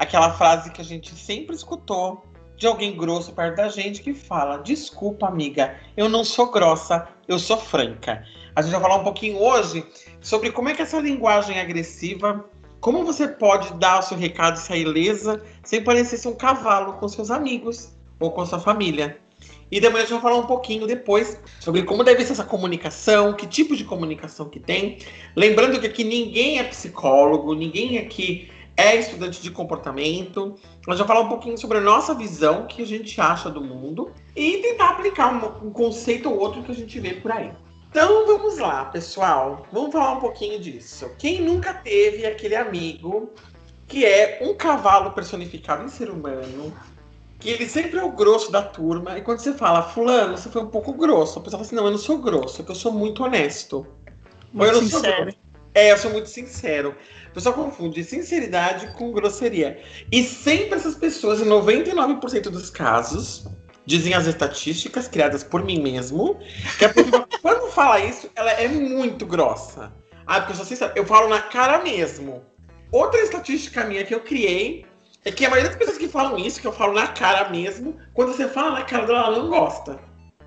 [0.00, 2.24] aquela frase que a gente sempre escutou
[2.56, 7.38] de alguém grosso perto da gente que fala: Desculpa, amiga, eu não sou grossa, eu
[7.38, 8.24] sou franca.
[8.56, 9.84] A gente vai falar um pouquinho hoje
[10.20, 12.46] sobre como é que essa linguagem agressiva,
[12.80, 17.06] como você pode dar o seu recado sair ilesa sem parecer ser um cavalo com
[17.06, 19.18] seus amigos ou com sua família.
[19.70, 23.34] E depois a gente vai falar um pouquinho depois sobre como deve ser essa comunicação,
[23.34, 24.98] que tipo de comunicação que tem.
[25.36, 30.56] Lembrando que aqui ninguém é psicólogo, ninguém aqui é estudante de comportamento.
[30.86, 34.12] Nós vamos falar um pouquinho sobre a nossa visão, que a gente acha do mundo,
[34.34, 37.52] e tentar aplicar um, um conceito ou outro que a gente vê por aí.
[37.90, 39.66] Então vamos lá, pessoal.
[39.72, 41.10] Vamos falar um pouquinho disso.
[41.18, 43.30] Quem nunca teve aquele amigo
[43.88, 46.72] que é um cavalo personificado em ser humano,
[47.40, 50.62] que ele sempre é o grosso da turma, e quando você fala, fulano, você foi
[50.62, 52.76] um pouco grosso, a pessoa fala assim, não, eu não sou grosso, é que eu
[52.76, 53.84] sou muito honesto.
[54.52, 55.02] Muito eu não sincero.
[55.02, 55.38] Sou grosso.
[55.74, 56.94] É, eu sou muito sincero.
[57.30, 59.80] O pessoal confunde sinceridade com grosseria.
[60.10, 63.46] E sempre essas pessoas, em 99% dos casos,
[63.86, 66.38] dizem as estatísticas criadas por mim mesmo,
[66.78, 69.92] que a pessoa, quando fala isso, ela é muito grossa.
[70.26, 72.44] Ah, porque eu sou sincera, eu falo na cara mesmo.
[72.90, 74.84] Outra estatística minha que eu criei
[75.24, 77.96] é que a maioria das pessoas que falam isso, que eu falo na cara mesmo,
[78.14, 80.00] quando você fala na cara dela, ela não gosta.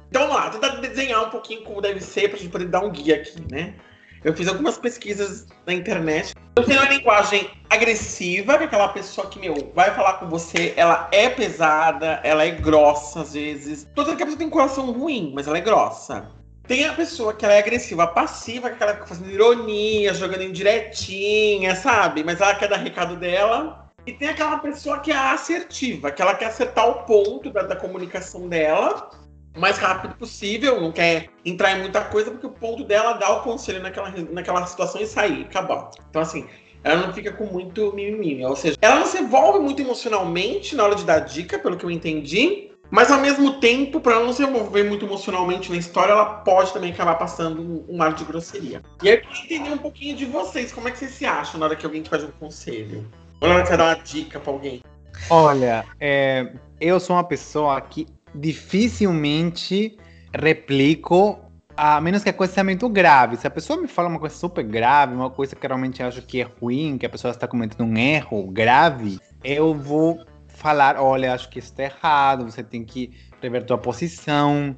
[0.09, 2.91] Então vamos lá, tentar desenhar um pouquinho como deve ser pra gente poder dar um
[2.91, 3.75] guia aqui, né?
[4.23, 6.33] Eu fiz algumas pesquisas na internet.
[6.55, 10.73] Eu tenho uma linguagem agressiva, que é aquela pessoa que, meu, vai falar com você,
[10.77, 13.85] ela é pesada, ela é grossa às vezes.
[13.93, 16.31] Dizendo que a pessoa tem um coração ruim, mas ela é grossa.
[16.65, 21.75] Tem a pessoa que ela é agressiva, passiva, que ela fica fazendo ironia, jogando indiretinha,
[21.75, 22.23] sabe?
[22.23, 23.91] Mas ela quer dar recado dela.
[24.05, 27.75] E tem aquela pessoa que é assertiva, que ela quer acertar o ponto da, da
[27.75, 29.09] comunicação dela
[29.55, 33.17] o mais rápido possível, não quer entrar em muita coisa, porque o ponto dela é
[33.19, 35.91] dar o conselho naquela, naquela situação e sair, acabar.
[36.09, 36.47] Então, assim,
[36.83, 38.43] ela não fica com muito mimimi.
[38.45, 41.85] Ou seja, ela não se envolve muito emocionalmente na hora de dar dica, pelo que
[41.85, 42.69] eu entendi.
[42.91, 46.91] Mas ao mesmo tempo, para não se envolver muito emocionalmente na história, ela pode também
[46.91, 48.83] acabar passando um, um ar de grosseria.
[49.01, 50.71] E aí eu queria entender um pouquinho de vocês.
[50.71, 53.09] Como é que vocês se acham na hora que alguém te faz um conselho?
[53.41, 54.81] Ou na hora que você dá uma dica para alguém?
[55.29, 59.97] Olha, é, eu sou uma pessoa que dificilmente
[60.33, 61.39] replico,
[61.75, 63.37] a menos que a coisa seja muito grave.
[63.37, 66.41] Se a pessoa me fala uma coisa super grave, uma coisa que realmente acho que
[66.41, 71.49] é ruim, que a pessoa está cometendo um erro grave, eu vou falar, olha, acho
[71.49, 73.11] que isso está errado, você tem que
[73.41, 74.75] rever tua posição.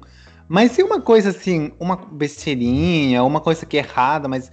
[0.48, 4.50] Mas se uma coisa assim, uma besteirinha, uma coisa que é errada, mas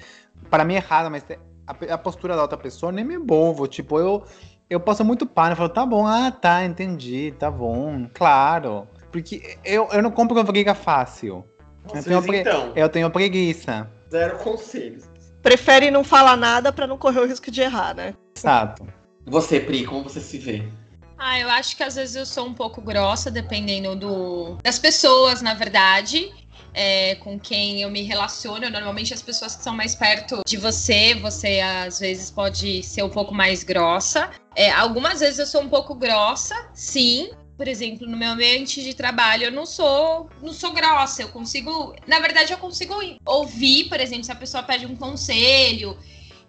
[0.49, 1.25] para mim é errada, mas
[1.65, 3.67] a, a, postura da outra pessoa nem me envolvo.
[3.67, 4.23] Tipo, eu,
[4.69, 8.87] eu passo muito pano, eu falo, tá bom, ah, tá, entendi, tá bom, claro.
[9.13, 11.45] Porque eu, eu não compro com briga fácil.
[11.93, 12.39] eu tenho, pre...
[12.39, 13.87] então, eu tenho preguiça.
[14.09, 15.03] Zero conselhos.
[15.43, 18.15] Prefere não falar nada para não correr o risco de errar, né?
[18.35, 18.87] Exato.
[19.27, 20.67] Você, Pri, como você se vê?
[21.15, 25.43] Ah, eu acho que às vezes eu sou um pouco grossa, dependendo do das pessoas,
[25.43, 26.33] na verdade.
[26.75, 28.67] É, com quem eu me relaciono.
[28.67, 33.09] Normalmente as pessoas que são mais perto de você, você às vezes pode ser um
[33.09, 34.31] pouco mais grossa.
[34.55, 37.29] É, algumas vezes eu sou um pouco grossa, sim,
[37.63, 41.21] por exemplo, no meu ambiente de trabalho, eu não sou, não sou grossa.
[41.21, 42.93] Eu consigo, na verdade, eu consigo
[43.25, 45.97] ouvir, por exemplo, se a pessoa pede um conselho,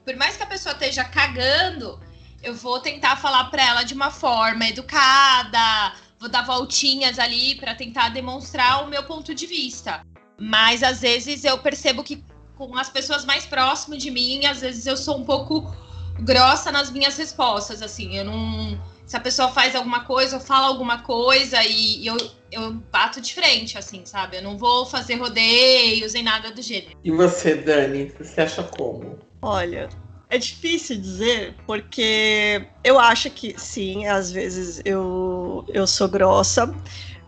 [0.04, 2.00] por mais que a pessoa esteja cagando,
[2.42, 7.76] eu vou tentar falar para ela de uma forma educada, vou dar voltinhas ali para
[7.76, 10.04] tentar demonstrar o meu ponto de vista.
[10.36, 12.24] Mas às vezes eu percebo que
[12.56, 15.72] com as pessoas mais próximas de mim, às vezes eu sou um pouco
[16.18, 20.66] grossa nas minhas respostas, assim, eu não se a pessoa faz alguma coisa ou fala
[20.66, 22.16] alguma coisa e, e eu,
[22.50, 24.38] eu bato de frente, assim, sabe?
[24.38, 26.96] Eu não vou fazer rodeios nem nada do gênero.
[27.02, 29.18] E você, Dani, você acha como?
[29.42, 29.88] Olha,
[30.30, 36.74] é difícil dizer, porque eu acho que sim, às vezes eu, eu sou grossa,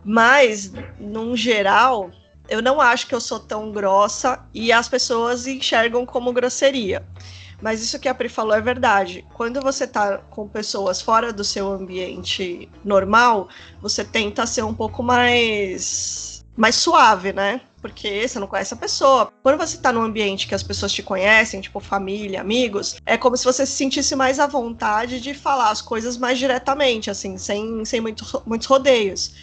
[0.03, 2.11] mas, num geral,
[2.49, 7.05] eu não acho que eu sou tão grossa e as pessoas enxergam como grosseria.
[7.67, 9.27] Mas isso que a Pri falou é verdade.
[9.35, 13.49] Quando você tá com pessoas fora do seu ambiente normal,
[13.83, 17.61] você tenta ser um pouco mais mais suave, né?
[17.81, 19.33] porque você não conhece a pessoa.
[19.43, 23.37] Quando você tá num ambiente que as pessoas te conhecem, tipo família, amigos, é como
[23.37, 27.85] se você se sentisse mais à vontade de falar as coisas mais diretamente, assim, sem,
[27.85, 29.35] sem muito, muitos rodeios.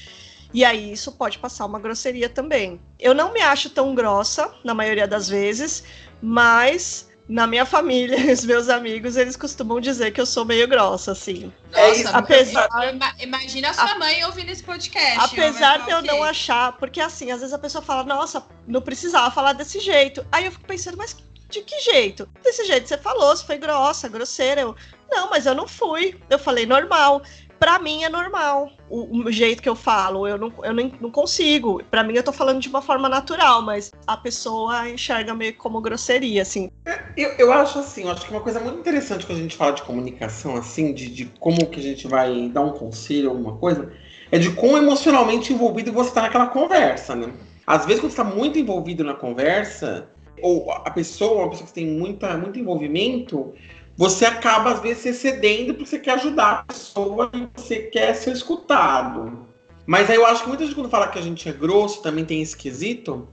[0.54, 2.80] E aí isso pode passar uma grosseria também.
[2.98, 5.84] Eu não me acho tão grossa, na maioria das vezes,
[6.22, 11.12] mas na minha família, os meus amigos, eles costumam dizer que eu sou meio grossa,
[11.14, 11.52] assim.
[11.72, 15.20] Nossa, É isso, apesar- ima- imagina a sua mãe ouvindo esse podcast.
[15.20, 18.81] Apesar ela de eu não achar, porque assim, às vezes a pessoa fala, nossa, não
[18.81, 20.25] precisava falar desse jeito.
[20.31, 21.16] Aí eu fico pensando, mas
[21.50, 22.28] de que jeito?
[22.44, 24.62] Desse jeito você falou, você foi grossa, grosseira.
[24.62, 24.75] Eu,
[25.12, 26.20] não, mas eu não fui.
[26.28, 27.22] Eu falei normal.
[27.63, 30.27] Pra mim é normal o, o jeito que eu falo.
[30.27, 31.81] Eu não, eu nem- não consigo.
[31.89, 35.80] Pra mim eu tô falando de uma forma natural, mas a pessoa enxerga meio como
[35.80, 36.69] grosseria, assim.
[37.15, 39.71] Eu, eu acho assim, eu acho que uma coisa muito interessante quando a gente fala
[39.71, 43.94] de comunicação, assim, de, de como que a gente vai dar um conselho, alguma coisa,
[44.30, 47.31] é de quão emocionalmente envolvido você tá naquela conversa, né?
[47.65, 50.10] Às vezes, quando você tá muito envolvido na conversa,
[50.42, 53.54] ou a pessoa, uma pessoa que tem muita, muito envolvimento,
[53.95, 58.13] você acaba, às vezes, se excedendo porque você quer ajudar a pessoa e você quer
[58.16, 59.48] ser escutado.
[59.86, 62.25] Mas aí eu acho que muita gente, quando fala que a gente é grosso, também
[62.25, 63.28] tem esquisito,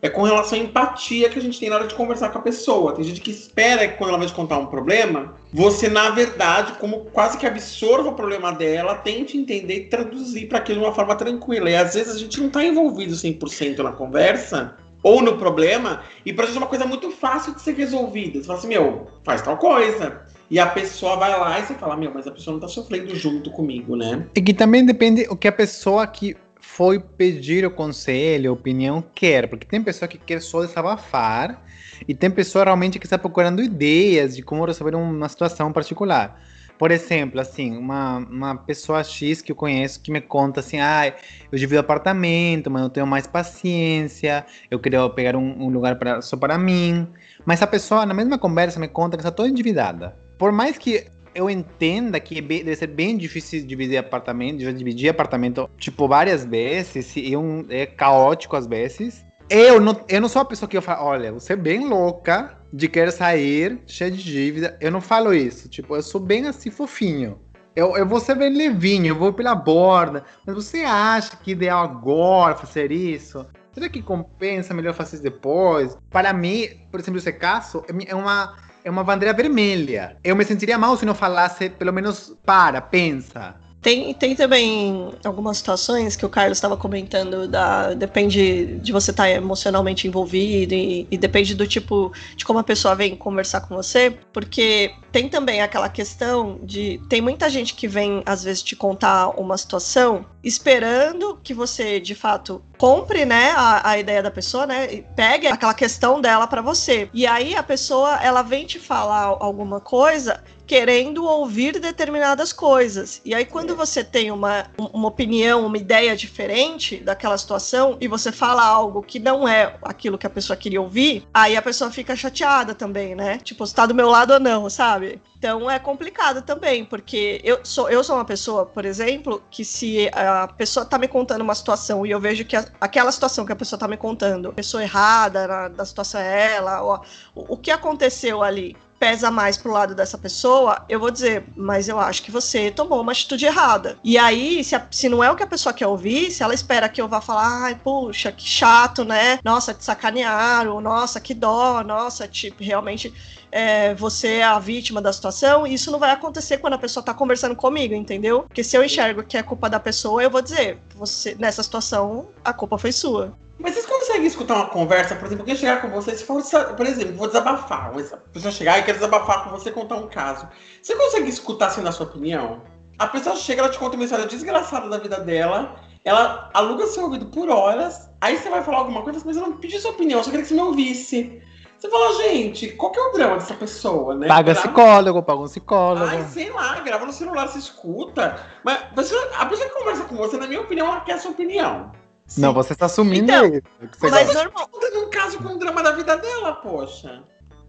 [0.00, 2.42] é com relação à empatia que a gente tem na hora de conversar com a
[2.42, 2.92] pessoa.
[2.92, 6.74] Tem gente que espera que quando ela vai te contar um problema, você, na verdade,
[6.74, 10.94] como quase que absorva o problema dela, tente entender e traduzir para aquilo de uma
[10.94, 11.68] forma tranquila.
[11.68, 16.32] E às vezes a gente não está envolvido 100% na conversa ou no problema, e
[16.32, 18.40] pra gente é uma coisa muito fácil de ser resolvida.
[18.40, 20.22] Você fala assim, meu, faz tal coisa.
[20.50, 23.14] E a pessoa vai lá e você fala, meu, mas a pessoa não tá sofrendo
[23.14, 24.26] junto comigo, né?
[24.34, 29.00] E que também depende o que a pessoa que foi pedir o conselho, a opinião
[29.14, 31.62] quer, porque tem pessoa que quer só desabafar
[32.08, 36.42] e tem pessoa realmente que está procurando ideias de como resolver uma situação particular.
[36.78, 41.12] Por exemplo, assim, uma, uma pessoa X que eu conheço que me conta assim, ah,
[41.50, 46.20] eu divido apartamento, mas eu tenho mais paciência, eu queria pegar um, um lugar pra,
[46.20, 47.08] só para mim.
[47.44, 50.16] Mas a pessoa, na mesma conversa, me conta que está toda endividada.
[50.36, 55.08] Por mais que eu entenda que é deve ser bem difícil dividir apartamento, já dividi
[55.08, 59.25] apartamento, tipo, várias vezes, e um, é caótico às vezes.
[59.48, 62.58] Eu não, eu não sou a pessoa que eu falo, olha, você é bem louca
[62.72, 64.76] de querer sair cheia de dívida.
[64.80, 67.40] Eu não falo isso, tipo, eu sou bem assim fofinho.
[67.74, 70.24] Eu, eu vou ser bem levinho, eu vou pela borda.
[70.44, 73.46] Mas você acha que ideal agora fazer isso?
[73.72, 75.96] Será que compensa melhor fazer isso depois?
[76.10, 80.16] Para mim, por exemplo, esse caso é é uma, é uma bandeira vermelha.
[80.24, 83.54] Eu me sentiria mal se não falasse, pelo menos, para, pensa.
[83.86, 89.30] Tem, tem também algumas situações que o Carlos estava comentando, da, depende de você estar
[89.30, 94.10] emocionalmente envolvido e, e depende do tipo de como a pessoa vem conversar com você,
[94.32, 97.00] porque tem também aquela questão de.
[97.08, 102.14] Tem muita gente que vem, às vezes, te contar uma situação esperando que você, de
[102.14, 104.92] fato, compre né, a, a ideia da pessoa, né?
[104.92, 107.08] E pegue aquela questão dela para você.
[107.12, 113.20] E aí a pessoa ela vem te falar alguma coisa querendo ouvir determinadas coisas.
[113.24, 118.32] E aí, quando você tem uma, uma opinião, uma ideia diferente daquela situação, e você
[118.32, 122.16] fala algo que não é aquilo que a pessoa queria ouvir, aí a pessoa fica
[122.16, 123.38] chateada também, né?
[123.38, 125.22] Tipo, você tá do meu lado ou não, sabe?
[125.46, 130.10] Então é complicado também, porque eu sou, eu sou uma pessoa, por exemplo, que se
[130.12, 133.52] a pessoa tá me contando uma situação e eu vejo que a- aquela situação que
[133.52, 137.00] a pessoa tá me contando, pessoa errada na, da situação é ela, ou,
[137.32, 141.86] o, o que aconteceu ali pesa mais pro lado dessa pessoa, eu vou dizer, mas
[141.88, 143.98] eu acho que você tomou uma atitude errada.
[144.02, 146.54] E aí, se, a- se não é o que a pessoa quer ouvir, se ela
[146.54, 149.38] espera que eu vá falar, ai, puxa, que chato, né?
[149.44, 153.12] Nossa, te sacanearam, nossa, que dó, nossa, tipo, realmente
[153.56, 157.14] é, você é a vítima da situação, isso não vai acontecer quando a pessoa tá
[157.14, 158.42] conversando comigo, entendeu?
[158.42, 162.28] Porque se eu enxergo que é culpa da pessoa, eu vou dizer, você, nessa situação,
[162.44, 163.32] a culpa foi sua.
[163.58, 166.84] Mas vocês conseguem escutar uma conversa, por exemplo, alguém chegar com vocês e falar, por
[166.84, 167.92] exemplo, vou desabafar.
[167.96, 170.46] A pessoa chegar e quer desabafar com você contar um caso.
[170.82, 172.60] Você consegue escutar assim na sua opinião?
[172.98, 177.04] A pessoa chega, ela te conta uma história desgraçada da vida dela, ela aluga seu
[177.04, 180.20] ouvido por horas, aí você vai falar alguma coisa, mas eu não pedi sua opinião,
[180.20, 181.42] eu só queria que você me ouvisse.
[181.78, 184.26] Você fala, gente, qual que é o drama dessa pessoa, né?
[184.28, 186.06] Paga Grava- psicólogo, paga um psicólogo.
[186.06, 188.40] Ai, sei lá, grava no celular, se escuta.
[188.64, 191.32] Mas você- a pessoa que conversa com você, na minha opinião, ela quer a sua
[191.32, 191.92] opinião.
[192.38, 193.62] Não, você está assumindo Então, isso.
[194.00, 194.44] você Mas, gosta.
[194.44, 197.22] normal, um caso com o drama da vida dela, poxa.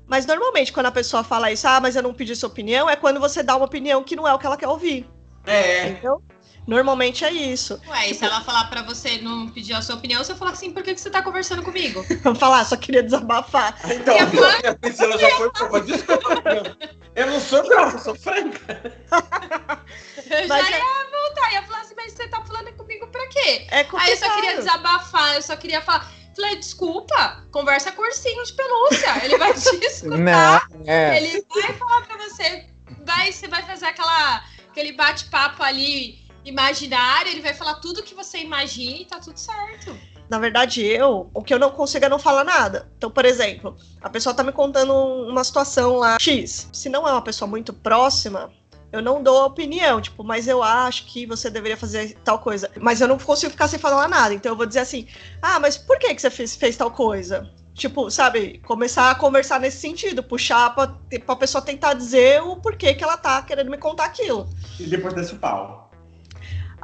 [0.07, 2.95] mas normalmente, quando a pessoa fala isso, ah, mas eu não pedi sua opinião, é
[2.95, 5.05] quando você dá uma opinião que não é o que ela quer ouvir.
[5.45, 5.89] É.
[5.89, 6.21] Entendeu?
[6.67, 7.79] Normalmente é isso.
[7.87, 10.51] Ué, tipo, e se ela falar para você não pedir a sua opinião, você falar
[10.51, 12.05] assim, por que, que você tá conversando comigo?
[12.25, 13.73] eu falar, só queria desabafar.
[13.81, 14.13] Ah, então,
[14.69, 15.79] a, Priscila já foi prova.
[15.79, 16.77] Desculpa,
[17.15, 18.93] eu não sou brava, eu sou franca.
[20.29, 23.25] Eu mas já é- ia voltar, ia falar assim, mas você tá falando comigo pra
[23.29, 23.65] quê?
[23.71, 23.87] É.
[23.97, 26.11] Aí eu só queria desabafar, eu só queria falar.
[26.35, 29.23] Falei, desculpa, conversa com ursinho de pelúcia.
[29.23, 30.17] Ele vai te escutar.
[30.17, 31.17] Não, é.
[31.17, 32.67] Ele vai falar pra você,
[33.05, 38.39] vai, você vai fazer aquela, aquele bate-papo ali imaginário, ele vai falar tudo que você
[38.39, 39.97] imagina e tá tudo certo.
[40.29, 42.91] Na verdade, eu, o que eu não consigo é não falar nada.
[42.97, 46.69] Então, por exemplo, a pessoa tá me contando uma situação lá X.
[46.73, 48.51] Se não é uma pessoa muito próxima,
[48.91, 52.69] eu não dou opinião, tipo, mas eu acho que você deveria fazer tal coisa.
[52.79, 54.33] Mas eu não consigo ficar sem falar nada.
[54.33, 55.07] Então eu vou dizer assim:
[55.41, 57.49] ah, mas por que, que você fez, fez tal coisa?
[57.73, 62.95] Tipo, sabe, começar a conversar nesse sentido, puxar pra, pra pessoa tentar dizer o porquê
[62.95, 64.49] que ela tá querendo me contar aquilo.
[64.79, 65.86] E depois desce o pau.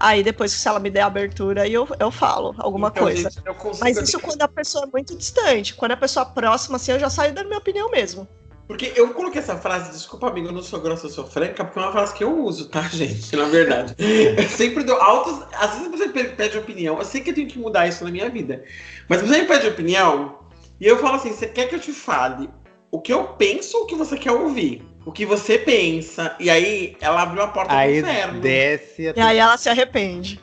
[0.03, 3.29] Aí depois, se ela me der abertura, aí eu, eu falo alguma Então, coisa.
[3.29, 3.41] gente,
[3.79, 5.73] Mas isso quando a pessoa é muito distante.
[5.73, 8.27] Quando a pessoa é próxima, assim, eu já saio dando minha opinião mesmo.
[8.67, 11.79] Porque eu coloquei essa frase, desculpa, amigo, eu não sou grossa, eu sou franca, porque
[11.79, 13.33] é uma frase que eu uso, tá, gente?
[13.35, 13.95] Na verdade.
[13.97, 15.41] Eu sempre dou altos.
[15.53, 16.97] Às vezes a pe- pede opinião.
[16.97, 18.61] Eu sei que eu tenho que mudar isso na minha vida.
[19.07, 20.37] Mas a pessoa me pede opinião
[20.81, 22.49] e eu falo assim: você quer que eu te fale
[22.91, 24.85] o que eu penso ou o que você quer ouvir?
[25.05, 26.35] O que você pensa.
[26.39, 28.41] E aí ela abriu a porta Aí do inferno.
[28.41, 29.13] desce.
[29.15, 30.39] E aí ela se arrepende.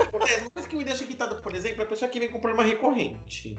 [0.00, 2.40] Acontece, Uma coisa que me deixa irritado, por exemplo, é a pessoa que vem com
[2.40, 3.58] problema recorrente.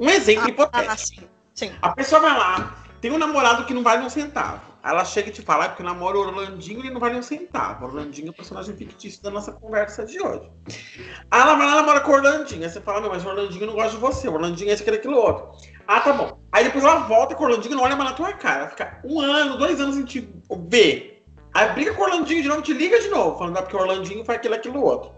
[0.00, 0.90] Um exemplo hipotético.
[0.92, 1.20] Ah, sim.
[1.54, 1.72] Sim.
[1.80, 4.73] A pessoa vai lá, tem um namorado que não vale um centavo.
[4.84, 7.16] Ela chega e te fala, "Ah, porque eu namoro o Orlandinho e ele não vale
[7.16, 7.84] um centavo.
[7.84, 10.50] O Orlandinho é o personagem fictício da nossa conversa de hoje.
[11.30, 12.62] Aí ela vai lá namora com o Orlandinho.
[12.62, 14.28] Aí você fala, não, mas o Orlandinho não gosta de você.
[14.28, 15.50] O Orlandinho é esse, aquele, aquilo outro.
[15.88, 16.38] Ah, tá bom.
[16.52, 18.68] Aí depois ela volta com o Orlandinho e não olha mais na tua cara.
[18.68, 20.28] Fica um ano, dois anos sem te
[20.68, 21.24] ver.
[21.54, 23.80] Aí briga com o Orlandinho de novo, te liga de novo, falando, ah, porque o
[23.80, 25.12] Orlandinho faz aquilo, aquilo outro.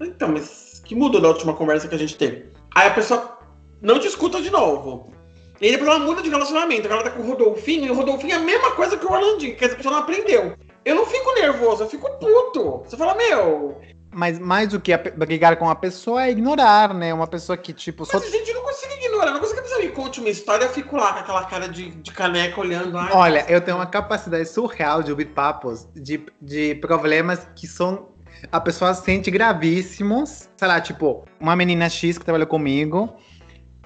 [0.00, 2.50] Então, mas que mudou da última conversa que a gente teve?
[2.74, 3.38] Aí a pessoa
[3.80, 5.15] não te escuta de novo.
[5.60, 6.86] E aí depois ela muda de relacionamento.
[6.88, 9.56] Ela tá com o Rodolfinho, e o Rodolfinho é a mesma coisa que o Orlandinho,
[9.56, 10.54] quer dizer, a pessoa não aprendeu.
[10.84, 12.82] Eu não fico nervoso, eu fico puto.
[12.84, 13.80] Você fala, meu,
[14.12, 17.12] Mas mais do que a brigar com a pessoa é ignorar, né?
[17.12, 18.18] Uma pessoa que, tipo, só.
[18.18, 19.32] mas gente, não consigo ignorar.
[19.32, 21.68] Não consigo que a pessoa me conte uma história, eu fico lá com aquela cara
[21.68, 22.96] de, de caneca olhando.
[22.96, 28.14] Ai, Olha, eu tenho uma capacidade surreal de ouvir papos de, de problemas que são.
[28.52, 30.48] A pessoa sente gravíssimos.
[30.56, 33.16] Sei lá, tipo, uma menina X que trabalhou comigo.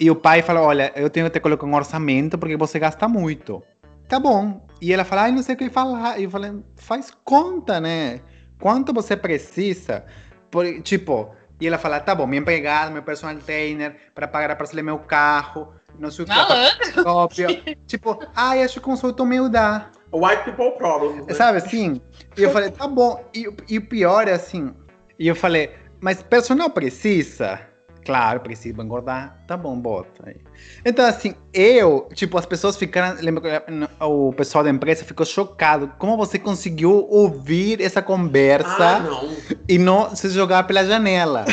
[0.01, 3.07] E o pai fala: Olha, eu tenho que te colocar um orçamento porque você gasta
[3.07, 3.63] muito.
[4.09, 4.67] Tá bom.
[4.81, 6.19] E ela fala: Ai, não sei o que falar.
[6.19, 8.21] E eu falei: Faz conta, né?
[8.61, 10.05] Quanto você precisa?
[10.51, 11.31] Por, tipo,
[11.61, 14.87] e ela fala: Tá bom, minha empregada, meu personal trainer, para pagar a parcela do
[14.87, 16.35] meu carro, não sei o que.
[16.35, 17.05] Malandro.
[17.05, 17.63] Cópia.
[17.87, 19.93] tipo, ai, acho que consultou me dar.
[20.13, 21.27] White people problems.
[21.27, 21.35] né?
[21.35, 22.01] Sabe assim?
[22.37, 23.23] E eu falei, tá bom.
[23.33, 24.75] E, o- e o pior é assim.
[25.19, 27.61] E eu falei, mas personal precisa?
[28.05, 29.37] Claro, precisa engordar.
[29.47, 30.37] Tá bom, bota aí.
[30.85, 33.21] Então, assim, eu, tipo, as pessoas ficaram.
[33.21, 33.63] Lembra
[34.01, 35.93] o pessoal da empresa ficou chocado.
[35.99, 39.37] Como você conseguiu ouvir essa Ah, conversa não.
[39.69, 41.45] e não se jogar pela janela?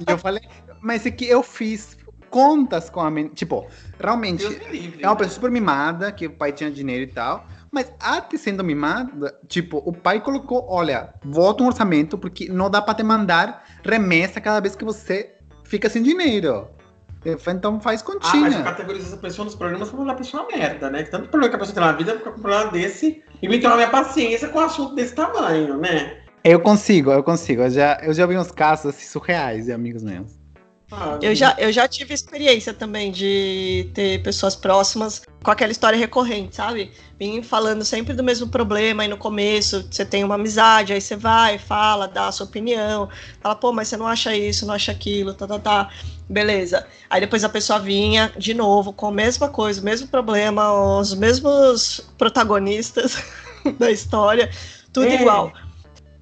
[0.00, 0.42] e eu falei,
[0.80, 1.96] mas é que eu fiz
[2.28, 3.34] contas com a menina.
[3.34, 3.66] Tipo,
[4.00, 4.46] realmente.
[4.70, 5.02] Livre.
[5.02, 7.46] É uma pessoa super mimada, que o pai tinha dinheiro e tal.
[7.70, 12.82] Mas até sendo mimada, tipo, o pai colocou, olha, volta um orçamento, porque não dá
[12.82, 15.36] pra te mandar remessa cada vez que você
[15.72, 16.68] fica sem dinheiro.
[17.24, 18.62] Eu Então faz Ah, mas continha.
[18.62, 21.02] categoriza essa pessoa nos programas como uma pessoa merda, né?
[21.04, 23.58] Tanto problema que a pessoa tem na vida, fica com um problema desse e me
[23.58, 26.18] toma minha paciência com um assunto desse tamanho, né?
[26.44, 27.62] Eu consigo, eu consigo.
[27.62, 30.41] Eu já, eu já vi uns casos assim, surreais de amigos meus.
[30.94, 35.98] Ah, Eu já, eu já tive experiência também de ter pessoas próximas com aquela história
[35.98, 36.92] recorrente, sabe?
[37.18, 41.16] Vim falando sempre do mesmo problema aí no começo, você tem uma amizade, aí você
[41.16, 43.08] vai, fala, dá a sua opinião,
[43.40, 45.90] fala, pô, mas você não acha isso, não acha aquilo, tá, tá, tá.
[46.28, 46.86] Beleza.
[47.08, 51.14] Aí depois a pessoa vinha de novo com a mesma coisa, o mesmo problema, os
[51.14, 53.16] mesmos protagonistas
[53.78, 54.50] da história,
[54.92, 55.14] tudo É.
[55.14, 55.52] igual.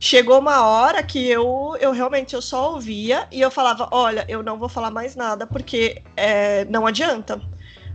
[0.03, 4.43] Chegou uma hora que eu, eu realmente eu só ouvia e eu falava, olha, eu
[4.43, 7.39] não vou falar mais nada porque é, não adianta.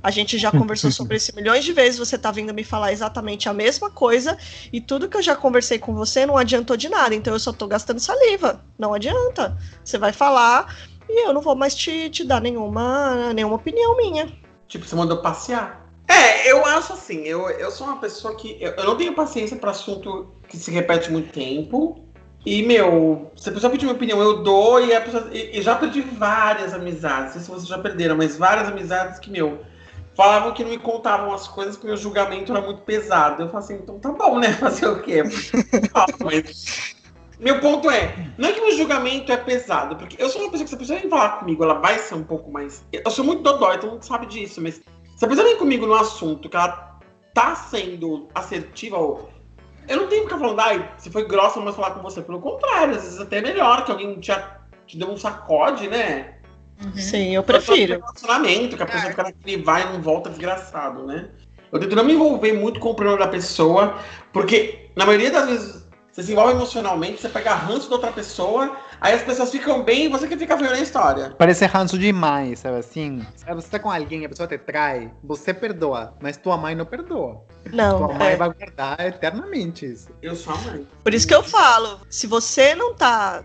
[0.04, 3.50] A gente já conversou sobre isso milhões de vezes, você tá vindo me falar exatamente
[3.50, 4.38] a mesma coisa
[4.72, 7.52] e tudo que eu já conversei com você não adiantou de nada, então eu só
[7.52, 8.64] tô gastando saliva.
[8.78, 9.58] Não adianta.
[9.84, 10.76] Você vai falar
[11.10, 14.32] e eu não vou mais te, te dar nenhuma, nenhuma opinião minha.
[14.68, 15.85] Tipo, você mandou passear.
[16.08, 18.58] É, eu acho assim, eu, eu sou uma pessoa que.
[18.60, 22.04] Eu, eu não tenho paciência pra assunto que se repete muito tempo.
[22.46, 25.76] E, meu, se a pessoa pedir minha opinião, eu dou, e, pessoa, e, e já
[25.76, 27.26] perdi várias amizades.
[27.26, 29.66] Não sei se vocês já perderam, mas várias amizades que, meu,
[30.16, 33.42] falavam que não me contavam as coisas porque meu julgamento era muito pesado.
[33.42, 34.54] Eu falo assim, então tá bom, né?
[34.62, 35.24] Fazer o quê?
[37.40, 40.64] Meu ponto é, não é que meu julgamento é pesado, porque eu sou uma pessoa
[40.64, 42.86] que se a pessoa vem falar comigo, ela vai ser um pouco mais.
[42.94, 44.82] Eu sou muito dodói, todo mundo sabe disso, mas
[45.16, 47.00] se a pessoa vem comigo no assunto que ela
[47.34, 49.30] tá sendo assertiva, ou.
[49.88, 52.22] Eu não tenho que ficar falando, ai, se foi grossa, mas falar com você.
[52.22, 54.32] Pelo contrário, às vezes até é melhor que alguém te,
[54.88, 56.36] te deu um sacode, né?
[56.84, 56.98] Uhum.
[56.98, 57.98] Sim, eu prefiro.
[57.98, 61.30] um Relacionamento, que a pessoa fica naquele vai e não volta desgraçado, né?
[61.72, 64.00] Eu tento não me envolver muito com o problema da pessoa,
[64.34, 68.78] porque na maioria das vezes você se envolve emocionalmente, você pega ranço da outra pessoa,
[69.02, 71.36] aí as pessoas ficam bem e você que fica vendo a história.
[71.38, 73.26] Parece ranço demais, sabe assim?
[73.54, 77.44] Você tá com alguém, a pessoa te trai, você perdoa, mas tua mãe não perdoa.
[77.72, 77.98] Não.
[77.98, 78.36] Tua mãe é.
[78.36, 80.10] vai guardar eternamente isso.
[80.22, 80.88] Eu sou a mãe.
[81.04, 83.44] Por isso que eu falo, se você não tá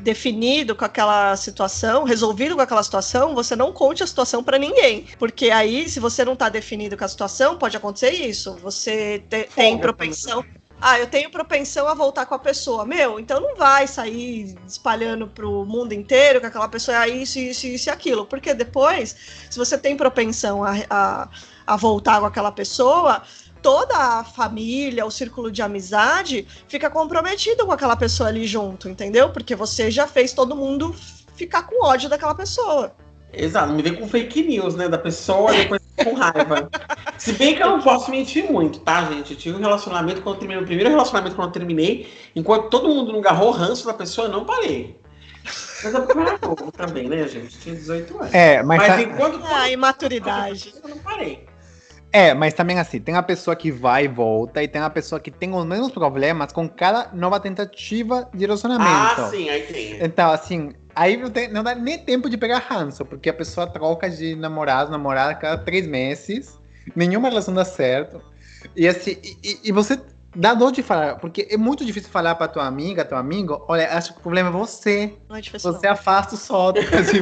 [0.00, 5.06] definido com aquela situação, resolvido com aquela situação, você não conte a situação pra ninguém,
[5.18, 8.56] porque aí se você não tá definido com a situação, pode acontecer isso.
[8.62, 10.44] Você te- tem propensão
[10.84, 12.84] ah, eu tenho propensão a voltar com a pessoa.
[12.84, 17.68] Meu, então não vai sair espalhando pro mundo inteiro que aquela pessoa é isso, isso,
[17.68, 18.26] isso e aquilo.
[18.26, 19.14] Porque depois,
[19.48, 21.28] se você tem propensão a, a,
[21.64, 23.22] a voltar com aquela pessoa,
[23.62, 29.30] toda a família, o círculo de amizade fica comprometido com aquela pessoa ali junto, entendeu?
[29.30, 30.92] Porque você já fez todo mundo
[31.36, 32.92] ficar com ódio daquela pessoa.
[33.32, 34.88] Exato, me vem com fake news, né?
[34.88, 36.68] Da pessoa, depois com raiva.
[37.18, 39.32] Se bem que eu não posso mentir muito, tá, gente?
[39.32, 40.62] Eu tive um relacionamento quando eu terminei.
[40.62, 44.26] O primeiro relacionamento quando eu terminei, enquanto todo mundo não agarrou o ranço da pessoa,
[44.26, 45.00] eu não parei.
[45.84, 47.58] Mas eu era novo também, né, gente?
[47.58, 48.34] Tinha 18 anos.
[48.34, 49.40] É, mas, Mas tá- enquanto.
[49.44, 50.74] Ah, imaturidade.
[50.82, 51.44] Eu não parei.
[52.12, 55.18] É, mas também assim, tem a pessoa que vai e volta, e tem a pessoa
[55.20, 59.20] que tem os mesmos problemas com cada nova tentativa de relacionamento.
[59.20, 59.98] Ah, sim, aí tem.
[60.04, 63.66] Então, assim, aí não, tem- não dá nem tempo de pegar ranço, porque a pessoa
[63.66, 66.58] troca de namorado, namorada cada três meses,
[66.94, 68.20] nenhuma relação dá certo.
[68.76, 69.98] E assim, e, e- você
[70.34, 73.90] dá dor de falar, porque é muito difícil falar pra tua amiga, teu amigo, olha,
[73.96, 75.14] acho que o problema é você.
[75.28, 75.72] Não é difícil.
[75.72, 76.70] Você afasta o só.
[76.70, 77.20] Assim.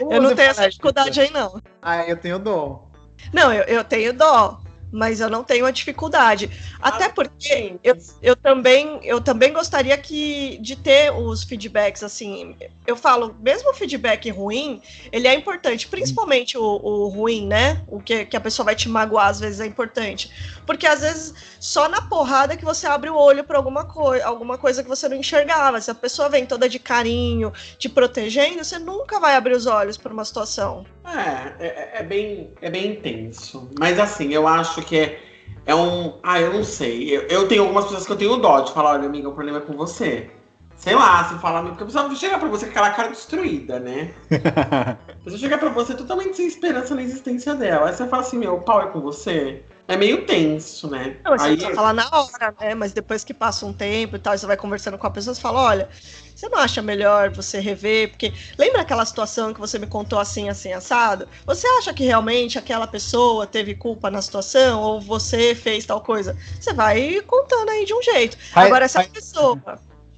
[0.00, 0.12] não.
[0.12, 1.60] Eu não tenho essa dificuldade aí, não.
[1.80, 2.85] Ah, eu tenho dor.
[3.32, 6.50] Não, eu, eu tenho dó, mas eu não tenho a dificuldade.
[6.80, 12.56] Até Ah, porque eu, eu também eu também gostaria que de ter os feedbacks assim.
[12.86, 14.80] Eu falo, mesmo o feedback ruim,
[15.12, 17.82] ele é importante, principalmente o, o ruim, né?
[17.86, 20.30] O que, que a pessoa vai te magoar às vezes é importante,
[20.64, 24.56] porque às vezes só na porrada que você abre o olho para alguma coisa, alguma
[24.56, 25.80] coisa que você não enxergava.
[25.80, 29.96] Se a pessoa vem toda de carinho, te protegendo, você nunca vai abrir os olhos
[29.96, 30.86] para uma situação.
[31.06, 33.70] É, é, é bem, é bem intenso.
[33.78, 35.20] Mas assim, eu acho que é,
[35.64, 36.18] é um.
[36.22, 37.16] Ah, eu não sei.
[37.16, 39.58] Eu, eu tenho algumas pessoas que eu tenho dó de falar, olha, amiga, o problema
[39.58, 40.30] é com você.
[40.76, 44.12] Sei lá, se falar, porque a pessoa chega pra você com aquela cara destruída, né?
[44.30, 47.88] A pessoa chega pra você totalmente sem esperança na existência dela.
[47.88, 49.64] Aí você fala assim, meu, o pau é com você.
[49.88, 51.16] É meio tenso, né?
[51.24, 52.74] Não, mas você Aí, falar na hora, né?
[52.74, 55.34] Mas depois que passa um tempo e tal, e você vai conversando com a pessoa,
[55.34, 55.88] você fala, olha,
[56.36, 58.10] você não acha melhor você rever?
[58.10, 61.26] Porque lembra aquela situação que você me contou assim, assim, assado?
[61.46, 64.82] Você acha que realmente aquela pessoa teve culpa na situação?
[64.82, 66.36] Ou você fez tal coisa?
[66.60, 68.36] Você vai contando aí de um jeito.
[68.54, 69.58] Vai- Agora, se a pessoa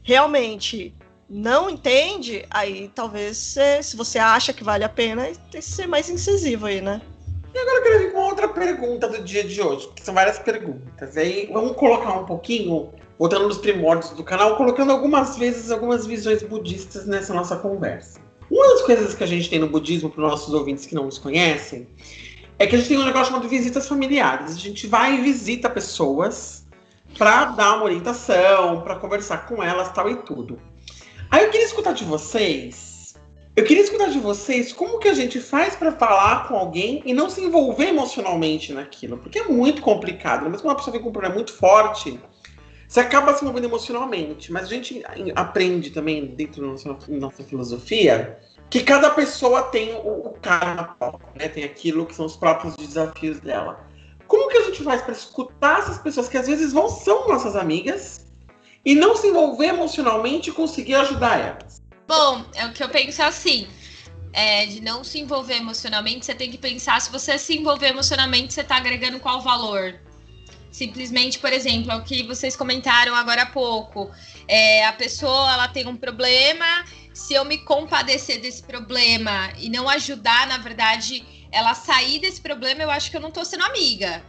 [0.02, 0.92] realmente
[1.30, 5.86] não entende, aí talvez você, se você acha que vale a pena, tem que ser
[5.86, 7.00] mais incisivo aí, né?
[7.54, 11.16] Agora eu quero vir com outra pergunta do dia de hoje, que são várias perguntas.
[11.16, 16.42] Aí vamos colocar um pouquinho, voltando nos primórdios do canal, colocando algumas vezes algumas visões
[16.42, 18.20] budistas nessa nossa conversa.
[18.50, 21.04] Uma das coisas que a gente tem no budismo, para os nossos ouvintes que não
[21.04, 21.86] nos conhecem,
[22.58, 24.52] é que a gente tem um negócio chamado visitas familiares.
[24.52, 26.66] A gente vai e visita pessoas
[27.16, 30.58] para dar uma orientação, para conversar com elas, tal e tudo.
[31.30, 32.88] Aí eu queria escutar de vocês
[33.58, 37.12] eu queria escutar de vocês como que a gente faz para falar com alguém e
[37.12, 40.44] não se envolver emocionalmente naquilo, porque é muito complicado.
[40.44, 42.20] Mesmo quando uma pessoa vem com um problema muito forte,
[42.88, 44.50] você acaba se envolvendo emocionalmente.
[44.50, 45.04] Mas a gente
[45.36, 48.38] aprende também dentro da nossa, nossa filosofia
[48.70, 50.96] que cada pessoa tem o, o karma
[51.34, 51.48] né?
[51.48, 53.86] Tem aquilo que são os próprios desafios dela.
[54.26, 57.56] Como que a gente faz para escutar essas pessoas que às vezes vão são nossas
[57.56, 58.26] amigas
[58.84, 61.82] e não se envolver emocionalmente e conseguir ajudar elas?
[62.06, 63.68] Bom, é o que eu penso assim.
[64.32, 68.52] É, de não se envolver emocionalmente, você tem que pensar se você se envolver emocionalmente,
[68.52, 69.98] você está agregando qual valor.
[70.70, 74.10] Simplesmente, por exemplo, é o que vocês comentaram agora há pouco.
[74.46, 79.88] É, a pessoa ela tem um problema, se eu me compadecer desse problema e não
[79.88, 84.22] ajudar, na verdade, ela sair desse problema, eu acho que eu não tô sendo amiga.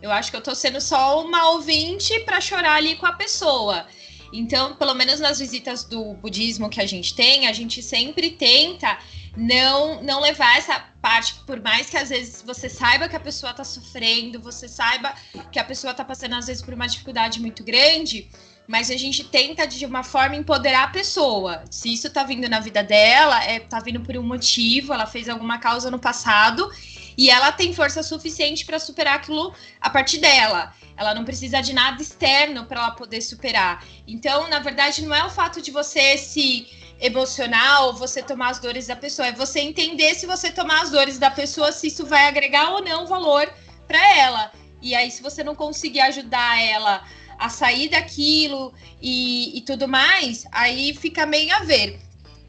[0.00, 3.86] Eu acho que eu tô sendo só uma ouvinte para chorar ali com a pessoa.
[4.32, 8.98] Então, pelo menos nas visitas do budismo que a gente tem, a gente sempre tenta
[9.36, 13.52] não não levar essa parte, por mais que às vezes você saiba que a pessoa
[13.52, 15.14] tá sofrendo, você saiba
[15.52, 18.28] que a pessoa tá passando às vezes por uma dificuldade muito grande,
[18.66, 21.62] mas a gente tenta de uma forma empoderar a pessoa.
[21.70, 25.28] Se isso tá vindo na vida dela, é tá vindo por um motivo, ela fez
[25.28, 26.68] alguma causa no passado
[27.16, 30.74] e ela tem força suficiente para superar aquilo a partir dela.
[30.96, 33.84] Ela não precisa de nada externo para ela poder superar.
[34.06, 36.66] Então, na verdade, não é o fato de você se
[37.00, 40.90] emocionar ou você tomar as dores da pessoa, é você entender se você tomar as
[40.90, 43.52] dores da pessoa, se isso vai agregar ou não valor
[43.86, 44.52] para ela.
[44.80, 47.04] E aí, se você não conseguir ajudar ela
[47.38, 51.98] a sair daquilo e, e tudo mais, aí fica meio a ver.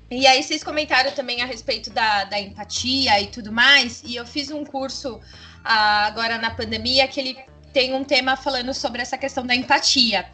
[0.09, 4.25] E aí vocês comentaram também a respeito da, da empatia e tudo mais, e eu
[4.25, 5.19] fiz um curso
[5.63, 7.37] ah, agora na pandemia que ele
[7.73, 10.25] tem um tema falando sobre essa questão da empatia.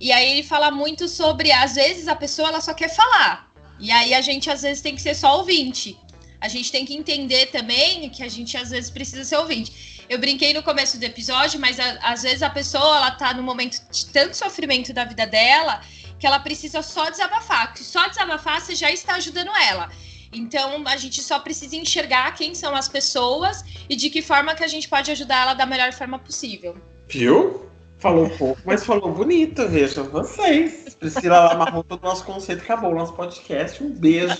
[0.00, 3.49] E aí ele fala muito sobre, às vezes, a pessoa ela só quer falar.
[3.80, 5.98] E aí a gente às vezes tem que ser só ouvinte.
[6.40, 10.06] A gente tem que entender também que a gente às vezes precisa ser ouvinte.
[10.08, 13.42] Eu brinquei no começo do episódio, mas a, às vezes a pessoa ela tá no
[13.42, 15.80] momento de tanto sofrimento da vida dela
[16.18, 17.72] que ela precisa só desabafar.
[17.72, 19.90] Que só desabafar você já está ajudando ela.
[20.32, 24.64] Então a gente só precisa enxergar quem são as pessoas e de que forma que
[24.64, 26.76] a gente pode ajudar ela da melhor forma possível.
[27.08, 27.69] Viu?
[28.00, 30.96] Falou pouco, mas falou bonito, vejam vocês.
[30.98, 33.84] Priscila amarrou todo o nosso conceito, acabou o nosso podcast.
[33.84, 34.34] Um beijo.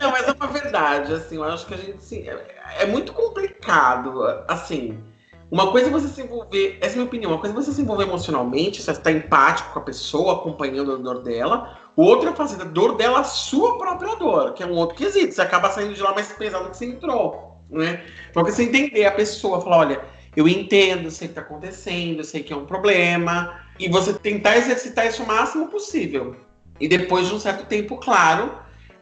[0.00, 4.22] Não, mas é uma verdade, assim, eu acho que a gente é, é muito complicado,
[4.48, 4.98] assim.
[5.50, 7.72] Uma coisa é você se envolver, essa é a minha opinião, uma coisa é você
[7.72, 11.76] se envolver emocionalmente, você está empático com a pessoa, acompanhando a dor dela.
[11.96, 14.96] O outro é fazer da dor dela a sua própria dor, que é um outro
[14.96, 15.34] quesito.
[15.34, 18.02] Você acaba saindo de lá mais pesado que você entrou, né?
[18.30, 22.42] Então, você entender a pessoa, falar, olha, eu entendo, sei o que está acontecendo, sei
[22.42, 26.36] que é um problema, e você tentar exercitar isso o máximo possível.
[26.78, 28.52] E depois de um certo tempo, claro,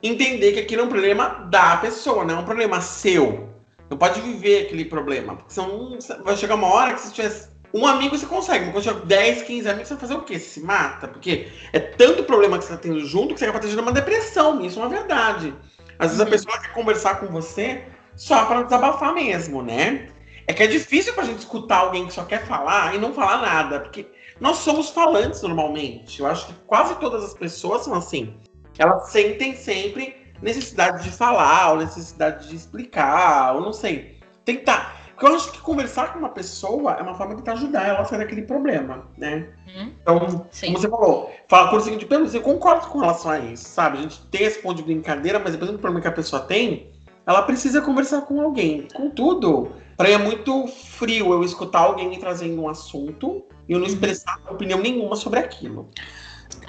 [0.03, 3.49] entender que aquilo é um problema da pessoa, não é um problema seu.
[3.91, 5.37] Não pode viver aquele problema.
[5.37, 9.01] Porque senão vai chegar uma hora que se tivesse um amigo você consegue, mas quando
[9.01, 10.39] tiver 10, 15 amigos, você vai fazer o quê?
[10.39, 11.07] Você se mata?
[11.07, 14.65] Porque é tanto problema que você está tendo junto que você acaba tendo uma depressão.
[14.65, 15.55] Isso é uma verdade.
[15.99, 16.31] Às vezes a uhum.
[16.31, 17.85] pessoa quer conversar com você
[18.17, 20.09] só para desabafar mesmo, né?
[20.49, 23.43] É que é difícil pra gente escutar alguém que só quer falar e não falar
[23.43, 24.07] nada, porque
[24.41, 26.21] nós somos falantes normalmente.
[26.21, 28.35] Eu acho que quase todas as pessoas são assim.
[28.79, 34.19] Elas sentem sempre necessidade de falar, ou necessidade de explicar, ou não sei.
[34.47, 34.97] Tentar.
[35.09, 38.01] Porque eu acho que conversar com uma pessoa é uma forma de tentar ajudar ela
[38.01, 39.51] a sair daquele problema, né?
[39.67, 39.93] Uhum.
[40.01, 40.67] Então, Sim.
[40.69, 43.99] como você falou, fala por seguinte pelo eu concordo com relação a isso, sabe?
[43.99, 46.91] A gente tem esse ponto de brincadeira, mas dependendo do problema que a pessoa tem,
[47.29, 48.89] ela precisa conversar com alguém.
[48.95, 53.79] Contudo, para mim é muito frio eu escutar alguém me trazendo um assunto e eu
[53.79, 53.93] não uhum.
[53.93, 55.91] expressar opinião nenhuma sobre aquilo.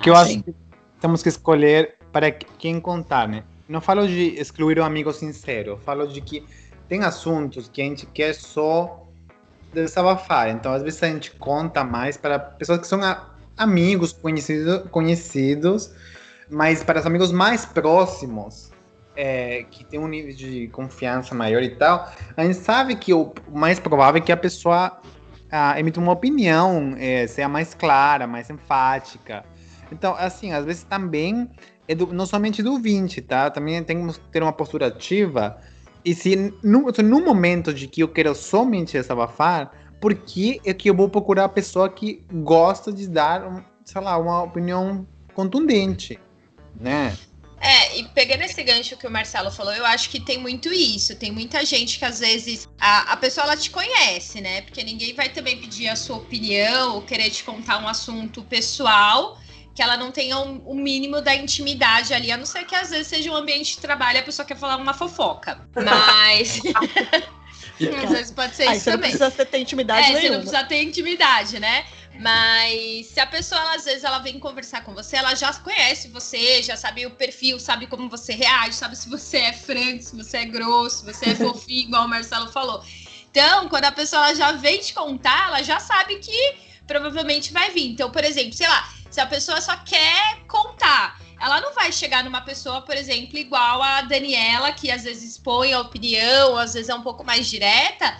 [0.01, 0.53] Que eu ah, acho que
[0.99, 3.45] temos que escolher para quem contar, né?
[3.69, 6.45] Não falo de excluir o um amigo sincero, falo de que
[6.89, 9.07] tem assuntos que a gente quer só
[9.73, 10.49] desabafar.
[10.49, 12.99] Então, às vezes a gente conta mais para pessoas que são
[13.55, 15.89] amigos, conhecidos, conhecidos,
[16.49, 18.68] mas para os amigos mais próximos,
[19.21, 23.33] é, que tem um nível de confiança maior e tal, a gente sabe que o
[23.51, 24.97] mais provável é que a pessoa
[25.51, 29.43] ah, emita uma opinião, é, seja mais clara, mais enfática.
[29.91, 31.49] Então, assim, às vezes também
[31.85, 33.51] é do, não somente do 20, tá?
[33.51, 35.57] Também temos que ter uma postura ativa.
[36.05, 40.89] E se no, no momento de que eu quero somente desabafar, por que é que
[40.89, 46.17] eu vou procurar a pessoa que gosta de dar, sei lá, uma opinião contundente,
[46.79, 47.17] né?
[47.61, 51.15] É, e pegando esse gancho que o Marcelo falou, eu acho que tem muito isso.
[51.15, 54.61] Tem muita gente que às vezes a, a pessoa ela te conhece, né?
[54.61, 59.37] Porque ninguém vai também pedir a sua opinião ou querer te contar um assunto pessoal
[59.75, 62.75] que ela não tenha o um, um mínimo da intimidade ali, a não ser que
[62.75, 65.67] às vezes seja um ambiente de trabalho e a pessoa quer falar uma fofoca.
[65.75, 66.59] Mas.
[68.03, 69.11] às vezes pode ser Aí isso você também.
[69.11, 70.21] Não precisa ter intimidade é, nenhuma.
[70.21, 71.85] Você não precisa ter intimidade, né?
[72.19, 76.61] Mas se a pessoa, às vezes, ela vem conversar com você, ela já conhece você,
[76.61, 80.39] já sabe o perfil, sabe como você reage, sabe se você é franco, se você
[80.39, 82.83] é grosso, se você é fofinho, igual o Marcelo falou.
[83.31, 86.55] Então, quando a pessoa já vem te contar, ela já sabe que
[86.85, 87.91] provavelmente vai vir.
[87.91, 92.21] Então, por exemplo, sei lá, se a pessoa só quer contar, ela não vai chegar
[92.25, 96.89] numa pessoa, por exemplo, igual a Daniela, que às vezes expõe a opinião, às vezes
[96.89, 98.13] é um pouco mais direta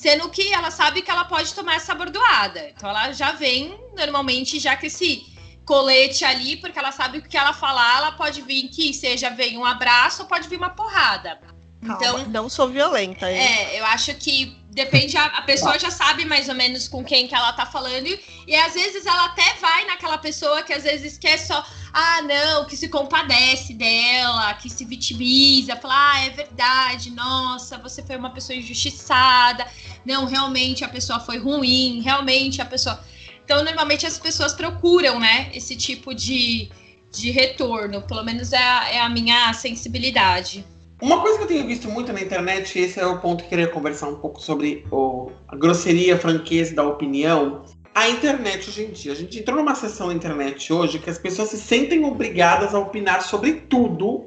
[0.00, 2.70] Sendo que ela sabe que ela pode tomar essa bordoada.
[2.70, 5.26] Então ela já vem normalmente já com esse
[5.66, 9.28] colete ali, porque ela sabe que o que ela falar, ela pode vir que seja
[9.28, 11.38] vem um abraço ou pode vir uma porrada.
[11.84, 13.30] Calma, então, não sou violenta.
[13.30, 13.38] Hein?
[13.38, 17.26] É, eu acho que depende, a, a pessoa já sabe mais ou menos com quem
[17.26, 18.06] que ela tá falando.
[18.06, 22.22] E, e às vezes ela até vai naquela pessoa que às vezes quer só, ah,
[22.22, 28.16] não, que se compadece dela, que se vitimiza, fala, ah, é verdade, nossa, você foi
[28.16, 29.66] uma pessoa injustiçada.
[30.04, 33.02] Não, realmente a pessoa foi ruim, realmente a pessoa.
[33.44, 36.70] Então, normalmente as pessoas procuram, né, esse tipo de,
[37.10, 38.02] de retorno.
[38.02, 40.64] Pelo menos é a, é a minha sensibilidade.
[41.00, 43.44] Uma coisa que eu tenho visto muito na internet, e esse é o ponto que
[43.44, 47.64] eu queria conversar um pouco sobre o, a grosseria, a franqueza da opinião.
[47.94, 51.18] A internet hoje em dia, a gente entrou numa sessão na internet hoje que as
[51.18, 54.26] pessoas se sentem obrigadas a opinar sobre tudo,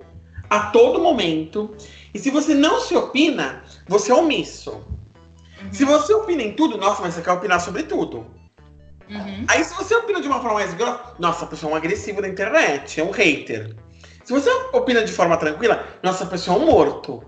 [0.49, 1.75] a todo momento.
[2.13, 4.83] E se você não se opina, você é omisso.
[5.71, 8.25] Se você opina em tudo, nossa, mas você quer opinar sobre tudo.
[9.09, 9.45] Uhum.
[9.47, 12.21] Aí se você opina de uma forma mais grossa, nossa, a pessoa é um agressivo
[12.21, 13.75] na internet, é um hater.
[14.23, 17.23] Se você opina de forma tranquila, nossa, a pessoa é um morto.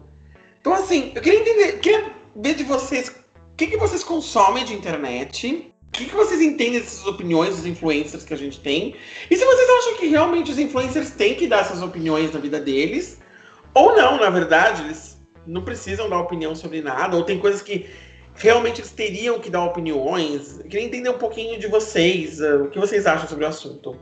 [0.62, 4.74] Então, assim, eu queria entender, queria ver de vocês o que, que vocês consomem de
[4.74, 8.96] internet, o que, que vocês entendem dessas opiniões dos influencers que a gente tem,
[9.30, 12.60] e se vocês acham que realmente os influencers têm que dar essas opiniões na vida
[12.60, 13.20] deles,
[13.74, 17.90] ou não, na verdade, eles não precisam dar opinião sobre nada, ou tem coisas que
[18.36, 20.60] realmente eles teriam que dar opiniões.
[20.60, 23.98] Eu queria entender um pouquinho de vocês, uh, o que vocês acham sobre o assunto.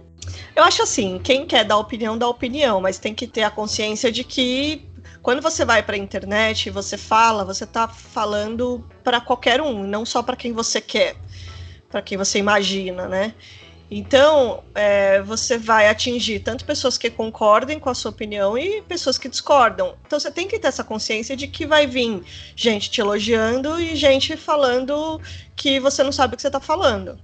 [0.56, 4.12] Eu acho assim, quem quer dar opinião, dá opinião, mas tem que ter a consciência
[4.12, 4.88] de que
[5.22, 9.84] quando você vai para a internet e você fala, você está falando para qualquer um,
[9.84, 11.16] não só para quem você quer,
[11.90, 13.34] para quem você imagina, né?
[13.90, 19.18] Então, é, você vai atingir tanto pessoas que concordem com a sua opinião e pessoas
[19.18, 19.96] que discordam.
[20.06, 22.24] Então, você tem que ter essa consciência de que vai vir
[22.56, 25.22] gente te elogiando e gente falando
[25.56, 27.20] que você não sabe o que você está falando.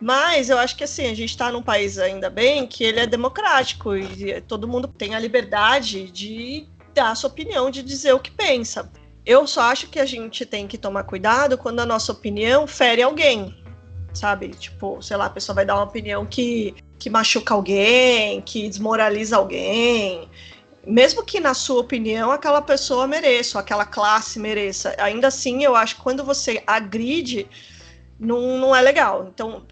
[0.00, 3.06] Mas eu acho que assim, a gente está num país ainda bem que ele é
[3.06, 8.20] democrático e todo mundo tem a liberdade de dar a sua opinião, de dizer o
[8.20, 8.90] que pensa.
[9.24, 13.02] Eu só acho que a gente tem que tomar cuidado quando a nossa opinião fere
[13.02, 13.56] alguém,
[14.14, 14.50] sabe?
[14.50, 19.36] Tipo, sei lá, a pessoa vai dar uma opinião que, que machuca alguém, que desmoraliza
[19.36, 20.28] alguém.
[20.86, 24.94] Mesmo que na sua opinião aquela pessoa mereça, aquela classe mereça.
[24.98, 27.48] Ainda assim, eu acho que quando você agride,
[28.20, 29.28] não, não é legal.
[29.28, 29.66] Então,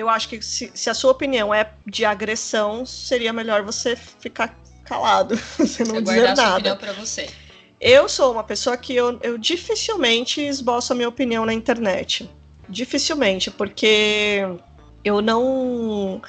[0.00, 4.58] eu acho que se, se a sua opinião é de agressão, seria melhor você ficar
[4.84, 6.94] calado, você não dizer sua nada.
[6.94, 7.28] você.
[7.80, 12.28] Eu sou uma pessoa que eu, eu dificilmente esboço a minha opinião na internet.
[12.68, 14.42] Dificilmente, porque
[15.04, 16.20] eu não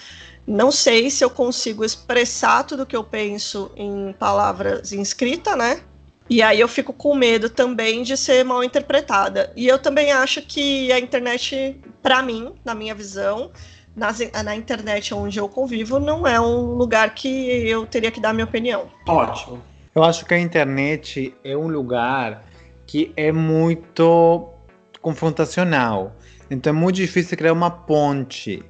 [0.47, 5.83] não sei se eu consigo expressar tudo que eu penso em palavras em escrita, né?
[6.31, 9.51] E aí eu fico com medo também de ser mal interpretada.
[9.53, 13.51] E eu também acho que a internet, para mim, na minha visão,
[13.93, 18.31] nas- na internet onde eu convivo, não é um lugar que eu teria que dar
[18.31, 18.89] minha opinião.
[19.05, 19.61] Ótimo.
[19.93, 22.45] Eu acho que a internet é um lugar
[22.87, 24.47] que é muito
[25.01, 26.15] confrontacional.
[26.49, 28.63] Então é muito difícil criar uma ponte.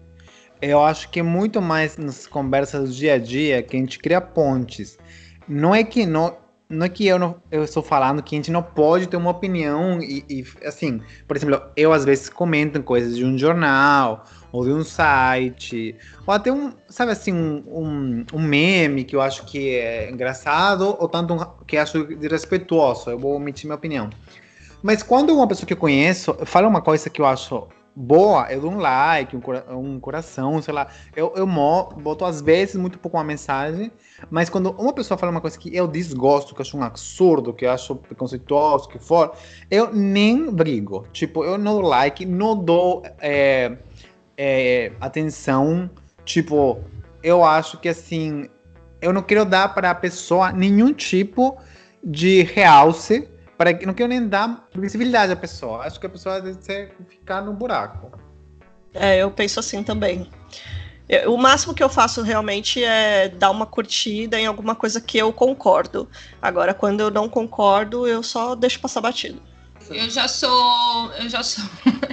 [0.60, 4.00] Eu acho que é muito mais nas conversas do dia a dia que a gente
[4.00, 4.98] cria pontes.
[5.48, 6.41] Não é que não,
[6.72, 9.30] não é que eu não eu estou falando que a gente não pode ter uma
[9.30, 14.64] opinião e, e, assim, por exemplo, eu às vezes comento coisas de um jornal ou
[14.64, 19.76] de um site ou até um, sabe assim, um, um, meme que eu acho que
[19.76, 23.10] é engraçado ou tanto que acho desrespeituoso.
[23.10, 24.10] Eu vou omitir minha opinião.
[24.82, 28.62] Mas quando uma pessoa que eu conheço fala uma coisa que eu acho boa, eu
[28.62, 30.88] dou um like, um, cora- um coração, sei lá.
[31.16, 31.48] Eu, eu
[31.98, 33.92] boto às vezes muito pouco uma mensagem,
[34.30, 37.54] mas quando uma pessoa fala uma coisa que eu desgosto, que eu acho um absurdo,
[37.54, 39.34] que eu acho preconceituoso, que for,
[39.70, 41.06] eu nem brigo.
[41.12, 43.78] Tipo, eu não dou like, não dou é,
[44.38, 45.90] é, atenção.
[46.24, 46.80] Tipo,
[47.22, 48.48] eu acho que assim,
[49.02, 51.58] eu não quero dar para a pessoa nenhum tipo
[52.04, 53.28] de realce,
[53.62, 55.84] para que não quero nem dar visibilidade à pessoa.
[55.84, 58.12] Acho que a pessoa deve ficar no buraco.
[58.92, 60.28] É, eu penso assim também.
[61.28, 65.32] O máximo que eu faço realmente é dar uma curtida em alguma coisa que eu
[65.32, 66.10] concordo.
[66.42, 69.40] Agora, quando eu não concordo, eu só deixo passar batido.
[69.94, 71.12] Eu já sou.
[71.14, 71.64] Eu já sou.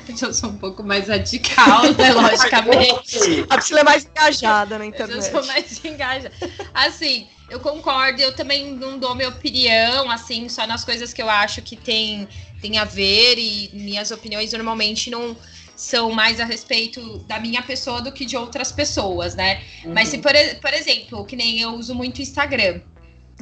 [0.08, 2.12] eu já sou um pouco mais radical, né?
[2.14, 3.46] Logicamente.
[3.48, 5.30] A Priscila é mais engajada na Eu já internet.
[5.30, 6.32] sou mais engajada.
[6.74, 11.30] Assim, eu concordo, eu também não dou minha opinião, assim, só nas coisas que eu
[11.30, 12.28] acho que tem,
[12.60, 15.36] tem a ver, e minhas opiniões normalmente não
[15.74, 19.62] são mais a respeito da minha pessoa do que de outras pessoas, né?
[19.86, 22.80] Mas se, por, por exemplo, que nem eu uso muito Instagram,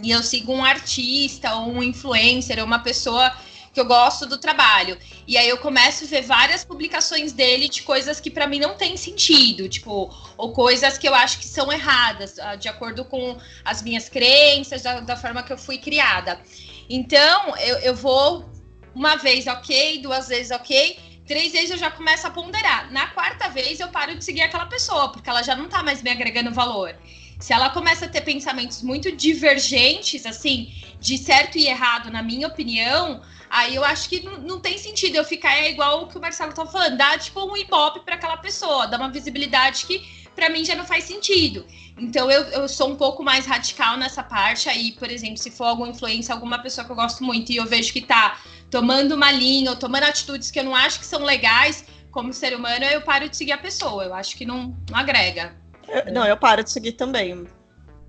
[0.03, 3.33] e eu sigo um artista ou um influencer, ou uma pessoa
[3.76, 4.96] que eu gosto do trabalho.
[5.26, 8.74] E aí eu começo a ver várias publicações dele de coisas que pra mim não
[8.74, 13.36] tem sentido, tipo, ou coisas que eu acho que são erradas, ah, de acordo com
[13.62, 16.40] as minhas crenças, da, da forma que eu fui criada.
[16.88, 18.48] Então, eu, eu vou
[18.94, 22.90] uma vez ok, duas vezes ok, três vezes eu já começo a ponderar.
[22.90, 26.02] Na quarta vez eu paro de seguir aquela pessoa, porque ela já não tá mais
[26.02, 26.96] me agregando valor.
[27.38, 32.49] Se ela começa a ter pensamentos muito divergentes, assim, de certo e errado, na minha
[32.49, 33.20] opinião,
[33.51, 36.53] aí eu acho que não, tem sentido eu ficar é igual o que o Marcelo
[36.53, 40.64] tá falando, dar tipo um ibope para aquela pessoa, dar uma visibilidade que para mim
[40.64, 41.66] já não faz sentido.
[41.99, 44.68] Então eu, eu sou um pouco mais radical nessa parte.
[44.68, 47.64] Aí, por exemplo, se for alguma influência, alguma pessoa que eu gosto muito e eu
[47.64, 48.38] vejo que tá
[48.70, 52.55] tomando uma linha ou tomando atitudes que eu não acho que são legais como ser
[52.55, 54.05] humano, eu paro de seguir a pessoa.
[54.05, 55.57] Eu acho que não, não agrega.
[55.88, 57.46] Eu- não, eu paro de seguir também.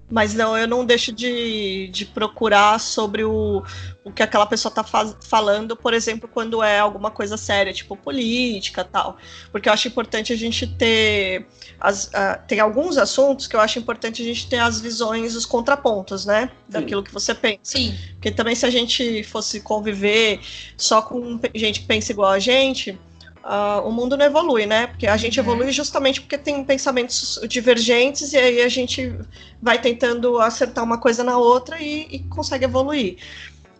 [0.09, 3.61] Mas não, eu não deixo de, de procurar sobre o,
[4.05, 4.81] o que aquela pessoa está
[5.21, 9.17] falando, por exemplo, quando é alguma coisa séria, tipo política tal.
[9.51, 11.45] Porque eu acho importante a gente ter.
[11.77, 15.45] As, uh, tem alguns assuntos que eu acho importante a gente ter as visões, os
[15.45, 16.51] contrapontos, né?
[16.69, 17.05] Daquilo Sim.
[17.07, 17.59] que você pensa.
[17.63, 17.93] Sim.
[18.13, 20.39] Porque também se a gente fosse conviver
[20.77, 22.97] só com gente que pensa igual a gente
[23.47, 24.87] Uh, o mundo não evolui, né?
[24.87, 25.45] Porque a gente uhum.
[25.45, 29.17] evolui justamente porque tem pensamentos divergentes e aí a gente
[29.61, 33.15] vai tentando acertar uma coisa na outra e, e consegue evoluir.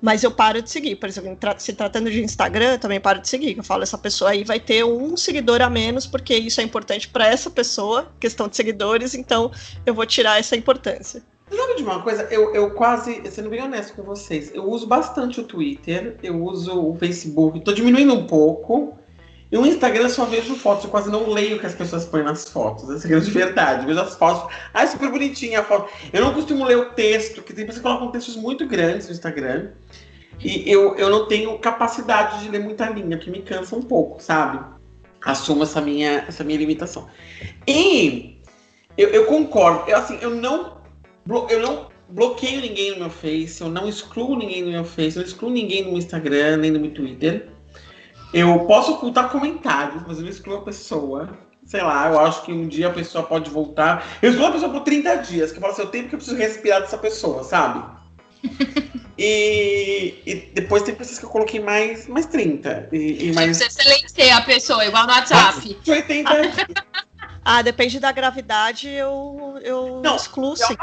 [0.01, 0.95] Mas eu paro de seguir.
[0.95, 3.57] Por exemplo, se tratando de Instagram, eu também paro de seguir.
[3.57, 7.09] Eu falo, essa pessoa aí vai ter um seguidor a menos, porque isso é importante
[7.09, 9.51] para essa pessoa, questão de seguidores, então
[9.85, 11.21] eu vou tirar essa importância.
[11.53, 12.23] Sabe de uma coisa?
[12.31, 16.91] Eu, eu quase, sendo bem honesto com vocês, eu uso bastante o Twitter, eu uso
[16.91, 18.97] o Facebook, tô diminuindo um pouco.
[19.51, 22.05] E o Instagram eu só vejo fotos, eu quase não leio o que as pessoas
[22.05, 22.89] põem nas fotos.
[22.89, 23.81] Essa é de verdade.
[23.81, 24.53] Eu vejo as fotos.
[24.73, 25.89] Ah, é super bonitinha a foto.
[26.11, 29.13] Eu não costumo ler o texto, porque tem pessoas que colocam textos muito grandes no
[29.13, 29.69] Instagram.
[30.43, 34.21] E eu, eu não tenho capacidade de ler muita linha, que me cansa um pouco,
[34.21, 34.59] sabe?
[35.23, 37.07] Assumo essa minha, essa minha limitação.
[37.65, 38.37] E
[38.97, 39.89] eu, eu concordo.
[39.89, 40.77] Eu, assim, eu não,
[41.49, 45.21] eu não bloqueio ninguém no meu Face, eu não excluo ninguém no meu Face, eu
[45.21, 47.49] não excluo ninguém no meu Instagram, nem no meu Twitter.
[48.33, 51.29] Eu posso ocultar comentários, mas eu não excluo a pessoa.
[51.65, 54.05] Sei lá, eu acho que um dia a pessoa pode voltar.
[54.21, 56.19] Eu excluo a pessoa por 30 dias, que eu falo assim, o tempo que eu
[56.19, 57.83] preciso respirar dessa pessoa, sabe?
[59.17, 62.89] e, e, depois tem pessoas que eu coloquei mais, mais 30.
[62.91, 63.57] E, e mais...
[63.57, 65.77] Você silencia a pessoa, igual no WhatsApp.
[65.87, 66.29] 80
[67.43, 70.75] Ah, depende da gravidade, eu, eu não, excluo é sim.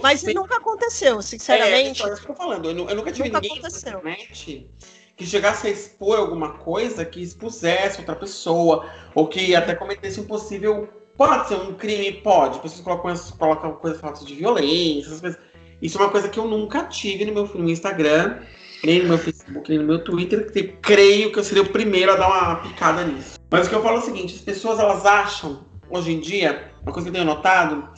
[0.00, 0.34] Mas fiz...
[0.34, 2.00] nunca aconteceu, sinceramente.
[2.02, 2.70] É, é isso que eu tô falando.
[2.70, 3.92] Eu, eu nunca tive nunca ninguém aconteceu.
[3.92, 4.70] na internet
[5.16, 10.24] que chegasse a expor alguma coisa que expusesse outra pessoa, ou que até cometesse um
[10.24, 10.88] possível.
[11.16, 12.58] Pode ser um crime, pode.
[12.60, 15.40] Pessoas colocam, colocam coisas fotos de violência, essas coisas.
[15.80, 18.40] Isso é uma coisa que eu nunca tive no meu, no Instagram,
[18.84, 20.52] nem no meu Facebook, nem no meu Twitter.
[20.52, 23.38] Que creio que eu seria o primeiro a dar uma picada nisso.
[23.50, 26.70] Mas o que eu falo é o seguinte: as pessoas elas acham, hoje em dia,
[26.82, 27.88] uma coisa que eu tenho notado,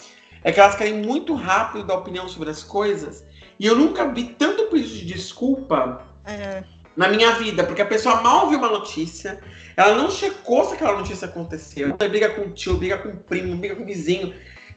[0.44, 3.24] é que elas querem muito rápido dar opinião sobre as coisas.
[3.58, 6.06] E eu nunca vi tanto pedido de desculpa.
[6.24, 6.62] É
[6.98, 9.38] na minha vida, porque a pessoa mal viu uma notícia,
[9.76, 11.96] ela não checou se aquela notícia aconteceu.
[11.98, 14.34] Ela briga com o tio, briga com o primo, briga com o vizinho.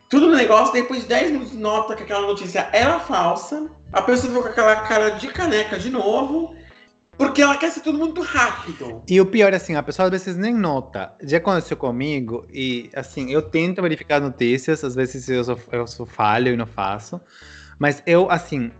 [0.08, 3.72] Tudo no negócio, depois de 10 minutos nota que aquela notícia era falsa.
[3.92, 6.56] A pessoa ficou com aquela cara de caneca de novo.
[7.18, 9.04] Porque ela quer ser tudo muito rápido.
[9.08, 11.14] E o pior, assim, a pessoa às vezes nem nota.
[11.24, 16.06] Já aconteceu comigo, e assim, eu tento verificar notícias, às vezes eu sou, eu sou
[16.06, 17.20] falho e não faço.
[17.80, 18.72] Mas eu, assim,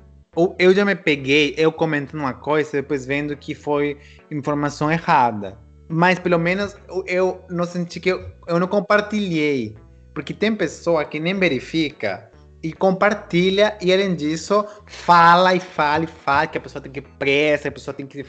[0.58, 3.98] eu já me peguei, eu comentando uma coisa, depois vendo que foi
[4.32, 5.58] informação errada.
[5.90, 6.74] Mas pelo menos
[7.06, 9.76] eu não senti que eu, eu não compartilhei.
[10.14, 12.32] Porque tem pessoa que nem verifica
[12.64, 17.00] e compartilha, e além disso, fala e fala e fala que a pessoa tem que
[17.00, 18.26] ir presa, a pessoa tem que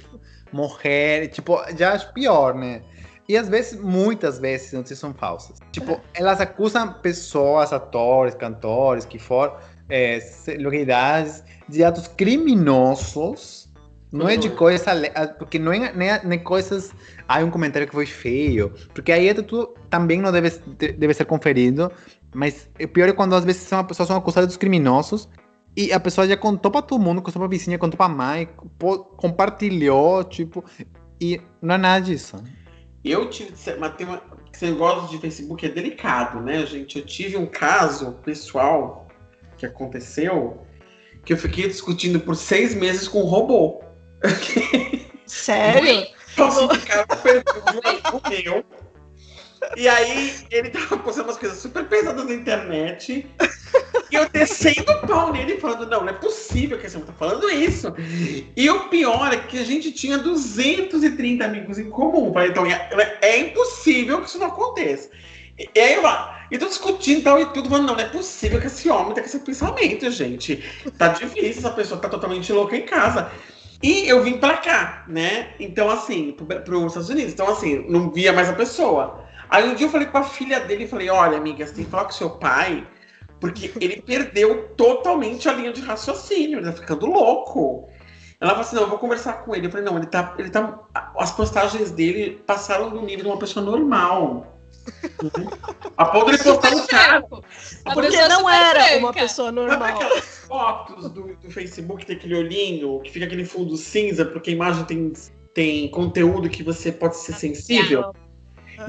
[0.53, 1.29] morrer.
[1.29, 2.83] Tipo, já acho pior, né?
[3.29, 5.59] E às vezes, muitas vezes, notícias são falsas.
[5.71, 13.71] Tipo, elas acusam pessoas, atores, cantores, que for, é, celebridades, de atos criminosos.
[14.13, 14.57] Não é de uhum.
[14.57, 14.85] coisa.
[15.39, 16.93] Porque não é nem, nem coisas.
[17.27, 18.73] Ah, um comentário que foi feio.
[18.95, 21.91] Porque aí é tudo também não deve, deve ser conferido.
[22.35, 25.29] Mas o pior é quando às vezes são, pessoas são acusadas dos criminosos.
[25.75, 28.49] E a pessoa já contou pra todo mundo, contou pra vizinha, contou pra mãe,
[29.17, 30.63] compartilhou, tipo.
[31.19, 32.37] E não é nada disso.
[33.03, 33.55] Eu tive.
[33.79, 34.23] Mas tem uma,
[34.53, 36.99] esse negócio de Facebook é delicado, né, gente?
[36.99, 39.09] Eu tive um caso pessoal
[39.57, 40.61] que aconteceu
[41.25, 43.83] que eu fiquei discutindo por seis meses com um robô.
[45.27, 46.07] Sério?
[46.35, 48.65] Falsificaram o perfil meu.
[49.77, 53.27] E aí ele tava postando umas coisas super pesadas na internet.
[54.11, 57.13] E eu descendo o pau nele falando, não, não é possível que você não tá
[57.13, 57.95] falando isso.
[58.57, 62.33] E o pior é que a gente tinha 230 amigos em comum.
[62.45, 65.11] Então é, é impossível que isso não aconteça.
[65.75, 68.67] E aí lá, e tô discutindo tal e tudo, falando, não, não é possível que
[68.67, 70.63] esse homem tenha esse pensamento, gente.
[70.99, 73.31] Tá difícil, essa pessoa tá totalmente louca em casa.
[73.83, 75.55] E eu vim pra cá, né?
[75.59, 77.33] Então, assim, pro, pros Estados Unidos.
[77.33, 79.25] Então, assim, não via mais a pessoa.
[79.49, 81.85] Aí um dia eu falei com a filha dele e falei, olha, amiga, você tem
[81.87, 82.87] que falar com seu pai,
[83.41, 87.89] porque ele perdeu totalmente a linha de raciocínio, ele tá ficando louco.
[88.39, 89.69] Ela falou assim, não, eu vou conversar com ele.
[89.69, 90.35] Eu falei, não, ele tá.
[90.39, 90.81] Ele tá.
[91.17, 94.62] As postagens dele passaram do nível de uma pessoa normal.
[95.97, 97.23] A ponto de postar um cara.
[97.23, 98.99] Porque não era franca.
[98.99, 99.83] uma pessoa normal.
[99.83, 104.53] Aquelas fotos do, do Facebook tem aquele olhinho, que fica aquele fundo cinza, porque a
[104.53, 105.13] imagem tem,
[105.55, 108.13] tem conteúdo que você pode ser sensível?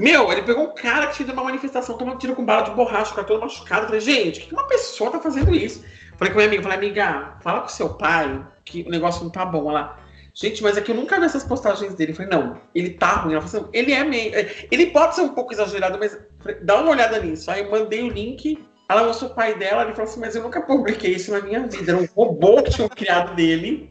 [0.00, 3.12] Meu, ele pegou um cara que tinha uma manifestação, tomando tiro com bala de borracha,
[3.12, 3.82] o cara todo machucado.
[3.82, 5.84] Eu falei, gente, o que uma pessoa tá fazendo isso?
[6.16, 9.44] Falei com minha amiga, falei, amiga, fala com seu pai que o negócio não tá
[9.44, 9.70] bom.
[9.70, 9.98] Ela,
[10.34, 12.12] gente, mas é que eu nunca vi essas postagens dele.
[12.12, 13.34] Eu falei, não, ele tá ruim.
[13.34, 14.32] Ela falou assim, ele é meio.
[14.70, 17.50] Ele pode ser um pouco exagerado, mas falei, dá uma olhada nisso.
[17.50, 18.58] Aí eu mandei o link,
[18.88, 21.66] ela mostrou o pai dela, ele falou assim, mas eu nunca publiquei isso na minha
[21.66, 21.92] vida.
[21.92, 23.90] Era um robô que tinham criado dele.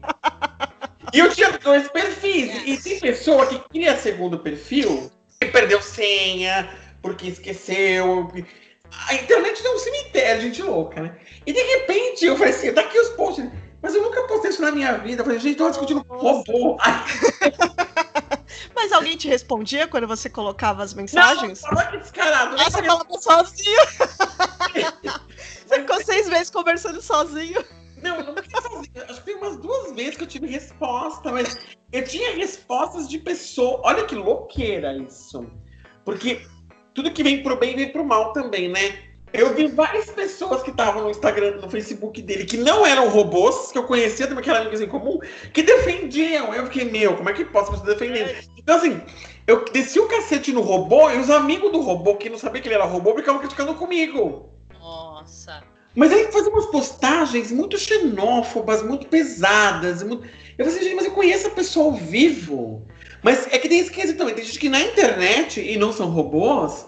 [1.12, 2.52] E eu tinha dois perfis.
[2.66, 6.68] E tem pessoa que cria segundo perfil e perdeu senha,
[7.00, 8.30] porque esqueceu.
[9.08, 11.16] A internet é um cemitério, gente louca, né?
[11.46, 13.46] E de repente eu falei assim, daqui os posts.
[13.82, 15.20] Mas eu nunca postei isso na minha vida.
[15.20, 16.78] Eu falei, gente, tô discutindo com robô.
[18.74, 21.60] Mas alguém te respondia quando você colocava as mensagens?
[21.60, 22.56] Não, fala que descarado.
[22.58, 23.80] Ah, você falava sozinho.
[25.66, 27.62] você ficou seis meses conversando sozinho.
[28.02, 29.04] Não, eu não fiquei sozinho.
[29.06, 31.58] Acho que tem umas duas vezes que eu tive resposta, mas
[31.92, 33.82] eu tinha respostas de pessoa.
[33.84, 35.46] Olha que louqueira isso.
[36.06, 36.46] Porque
[36.94, 38.94] tudo que vem pro bem vem pro mal também, né?
[39.32, 43.72] Eu vi várias pessoas que estavam no Instagram, no Facebook dele, que não eram robôs,
[43.72, 45.18] que eu conhecia também aquela amiga em comum,
[45.52, 46.54] que defendiam.
[46.54, 48.44] Eu fiquei, meu, como é que posso você defender?
[48.56, 49.02] Então, assim,
[49.44, 52.68] eu desci o cacete no robô e os amigos do robô, que não sabiam que
[52.68, 54.50] ele era robô, ficavam criticando comigo.
[54.78, 55.64] Nossa.
[55.96, 60.04] Mas aí fazia umas postagens muito xenófobas, muito pesadas.
[60.04, 60.24] Muito...
[60.56, 62.86] Eu falei assim, gente, mas eu conheço a pessoa ao vivo.
[63.24, 64.34] Mas é que tem esquisito também.
[64.34, 66.86] Tem gente que na internet, e não são robôs,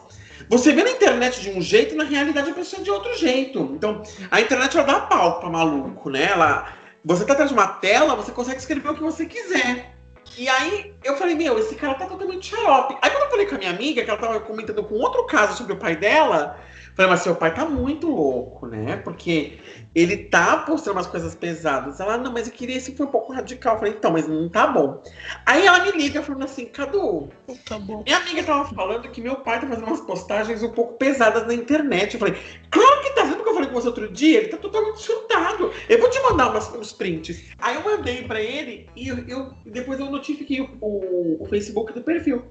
[0.51, 3.17] você vê na internet de um jeito e na realidade a pessoa é de outro
[3.17, 3.59] jeito.
[3.75, 6.25] Então, a internet ela dá pau pra maluco, né?
[6.31, 9.97] Ela, você tá atrás de uma tela, você consegue escrever o que você quiser.
[10.37, 12.99] E aí eu falei, meu, esse cara tá totalmente xarope.
[13.01, 15.57] Aí quando eu falei com a minha amiga, que ela tava comentando com outro caso
[15.57, 16.59] sobre o pai dela,
[16.95, 18.99] falei, mas seu pai tá muito louco, né?
[18.99, 19.59] Porque
[19.97, 21.99] ele tá postando umas coisas pesadas.
[22.01, 23.75] Ela, não, mas eu queria esse foi um pouco radical.
[23.75, 25.03] Eu falei, então, mas não tá bom.
[25.47, 27.31] Aí ela me liga falando assim, Cadu,
[27.65, 28.03] Tá bom.
[28.05, 31.55] minha amiga tava falando que meu pai tá fazendo umas postagens um pouco pesadas na
[31.55, 32.13] internet.
[32.15, 32.37] Eu falei,
[32.71, 33.23] claro que tá.
[33.23, 34.39] Lembra que eu falei com você outro dia?
[34.39, 35.73] Ele tá totalmente surtado.
[35.89, 37.43] Eu vou te mandar umas, uns prints.
[37.59, 41.95] Aí eu mandei pra ele e eu, eu- depois eu notifiquei o, o- o Facebook
[41.95, 42.45] do perfil.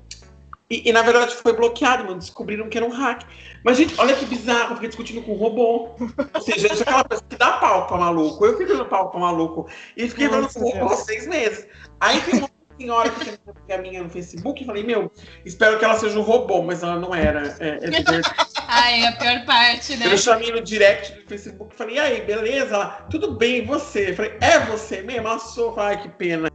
[0.70, 2.18] E, e, na verdade foi bloqueado, mano.
[2.18, 3.24] Descobriram que era um hack.
[3.63, 5.95] Mas, gente, olha que bizarro, eu fiquei discutindo com um robô.
[6.34, 8.45] Ou seja, eu sou aquela pessoa que dá pau pra maluco.
[8.45, 9.68] Eu fiquei dando pau pra maluco.
[9.95, 11.68] E fiquei falando com o robô seis meses.
[11.99, 13.26] Aí tem uma senhora que
[13.68, 15.11] tem a minha no Facebook e falei, meu,
[15.45, 17.55] espero que ela seja um robô, mas ela não era.
[17.59, 18.22] É, é.
[18.68, 20.11] Ai, a pior parte, né?
[20.11, 22.74] Eu chamei no direct do Facebook e falei, e aí, beleza?
[22.74, 24.09] Ela, tudo bem, você?
[24.09, 25.28] Eu falei, é você mesmo?
[25.28, 25.80] Ela sou.
[25.80, 26.49] Ai, que pena.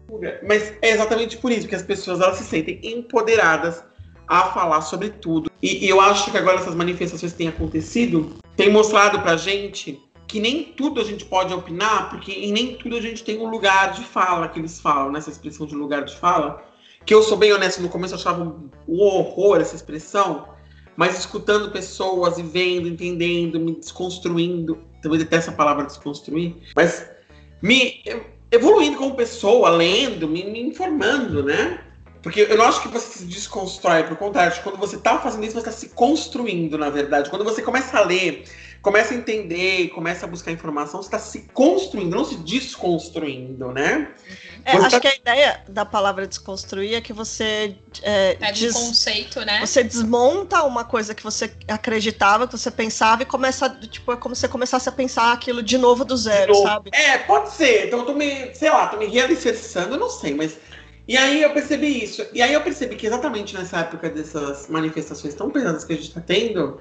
[0.46, 3.84] Mas é exatamente por isso que as pessoas elas se sentem empoderadas
[4.30, 5.50] a falar sobre tudo.
[5.60, 10.38] E, e eu acho que agora essas manifestações têm acontecido têm mostrado pra gente que
[10.38, 13.92] nem tudo a gente pode opinar, porque em nem tudo a gente tem um lugar
[13.92, 16.62] de fala que eles falam, nessa expressão de lugar de fala.
[17.04, 18.44] Que eu sou bem honesto, no começo eu achava
[18.86, 20.46] um horror essa expressão,
[20.96, 27.10] mas escutando pessoas e vendo, entendendo, me desconstruindo, também detesto a palavra desconstruir, mas
[27.60, 28.00] me
[28.52, 31.80] evoluindo como pessoa, lendo, me, me informando, né?
[32.22, 35.54] Porque eu não acho que você se desconstrói, por contrário, quando você tá fazendo isso,
[35.54, 37.30] você tá se construindo, na verdade.
[37.30, 38.44] Quando você começa a ler,
[38.82, 44.12] começa a entender, começa a buscar informação, você tá se construindo, não se desconstruindo, né?
[44.64, 48.52] É, Você acho tá- que a ideia da palavra desconstruir é que você é, Pega
[48.52, 49.60] des- um conceito, né?
[49.64, 54.34] Você desmonta uma coisa que você acreditava, que você pensava, e começa, tipo, é como
[54.34, 56.66] se você começasse a pensar aquilo de novo do zero, novo.
[56.68, 56.90] sabe?
[56.92, 57.86] É, pode ser.
[57.86, 60.56] Então eu tô me, sei lá, tô me realicerçando, eu não sei, mas.
[61.10, 62.24] E aí eu percebi isso.
[62.32, 66.14] E aí eu percebi que exatamente nessa época dessas manifestações tão pesadas que a gente
[66.14, 66.80] tá tendo,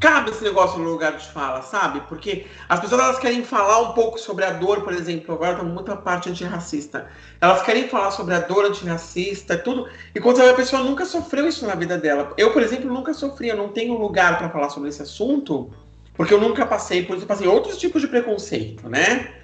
[0.00, 2.00] cabe esse negócio no lugar de fala, sabe?
[2.08, 5.62] Porque as pessoas elas querem falar um pouco sobre a dor, por exemplo, agora tá
[5.62, 7.06] muita parte antirracista.
[7.38, 11.66] Elas querem falar sobre a dor antirracista e tudo, enquanto a pessoa nunca sofreu isso
[11.66, 12.32] na vida dela.
[12.38, 15.70] Eu, por exemplo, nunca sofri, eu não tenho lugar para falar sobre esse assunto,
[16.14, 19.34] porque eu nunca passei por isso, eu passei outros tipos de preconceito, né?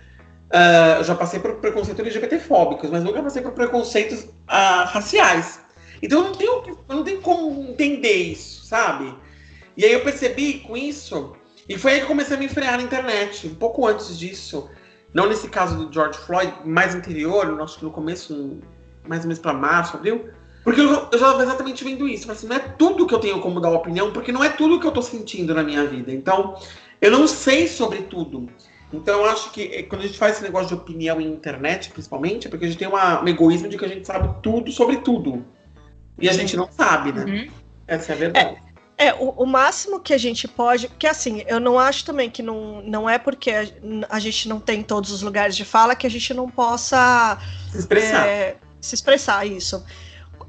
[0.52, 5.60] Ah, eu já passei por preconceito LGBTfóbicos, mas nunca passei por preconceitos ah, raciais.
[6.02, 9.14] Então eu não tenho, eu não tenho como entender isso, sabe?
[9.76, 11.34] E aí eu percebi com isso,
[11.66, 14.68] e foi aí que comecei a me frear na internet, um pouco antes disso.
[15.14, 18.58] Não nesse caso do George Floyd, mais anterior, acho que no começo,
[19.08, 20.28] mais ou menos para março, abril.
[20.64, 22.26] Porque eu, eu já estava exatamente vendo isso.
[22.26, 24.80] Falei assim, não é tudo que eu tenho como dar opinião, porque não é tudo
[24.80, 26.12] que eu tô sentindo na minha vida.
[26.12, 26.56] Então,
[27.00, 28.48] eu não sei sobre tudo.
[28.92, 31.90] Então, eu acho que eh, quando a gente faz esse negócio de opinião em internet,
[31.90, 34.70] principalmente, é porque a gente tem uma- um egoísmo de que a gente sabe tudo
[34.70, 35.44] sobre tudo.
[36.18, 37.24] E a gente não sabe, né?
[37.24, 37.50] Uhum.
[37.86, 38.62] Essa é a verdade.
[38.98, 40.86] É, o, o máximo que a gente pode.
[40.88, 43.64] Porque assim, eu não acho também que não, não é porque a,
[44.10, 47.38] a gente não tem todos os lugares de fala que a gente não possa
[47.70, 48.26] Se expressar.
[48.28, 49.84] é, se expressar isso.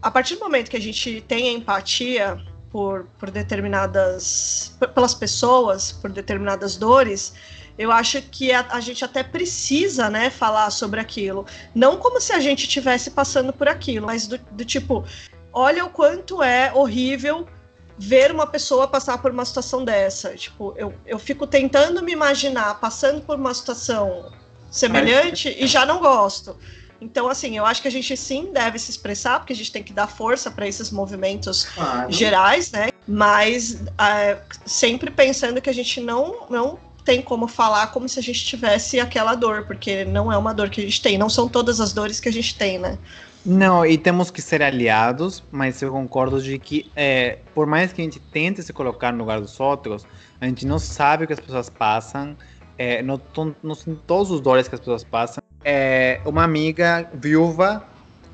[0.01, 2.37] A partir do momento que a gente tem empatia
[2.69, 4.75] por, por determinadas.
[4.93, 7.33] pelas pessoas, por determinadas dores,
[7.77, 11.45] eu acho que a, a, gente até precisa, né, falar sobre aquilo.
[11.73, 15.03] Não como se a gente estivesse passando por aquilo, mas do, do, tipo,
[15.51, 17.47] olha o quanto é horrível
[17.97, 20.35] ver uma pessoa passar por uma situação dessa.
[20.35, 24.31] Tipo, eu, eu fico tentando me imaginar passando por uma situação
[24.69, 26.57] semelhante e já não gosto.
[26.99, 29.83] Então, assim, eu acho que a gente sim deve se expressar, porque a gente tem
[29.83, 32.11] que dar força para esses movimentos claro.
[32.11, 32.89] gerais, né?
[33.05, 38.23] Mas é, sempre pensando que a gente não, não tem como falar como se a
[38.23, 41.47] gente tivesse aquela dor, porque não é uma dor que a gente tem, não são
[41.47, 42.97] todas as dores que a gente tem, né?
[43.45, 48.01] Não, e temos que ser aliados, mas eu concordo de que, é, por mais que
[48.01, 50.05] a gente tente se colocar no lugar dos outros,
[50.39, 52.37] a gente não sabe o que as pessoas passam,
[52.77, 53.21] é, não,
[53.61, 55.43] não são todos os dores que as pessoas passam.
[55.63, 57.85] É, uma amiga viúva,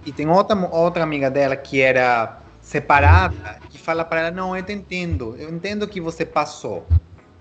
[0.05, 4.61] e tem outra, outra amiga dela que era separada, que fala para ela, não, eu
[4.61, 6.85] te entendo, eu entendo que você passou,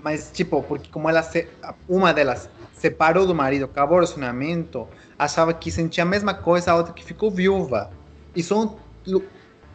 [0.03, 1.49] mas, tipo, porque como ela se,
[1.89, 4.87] uma delas separou do marido, acabou o relacionamento,
[5.19, 7.91] achava que sentia a mesma coisa, a outra que ficou viúva.
[8.35, 8.79] E são,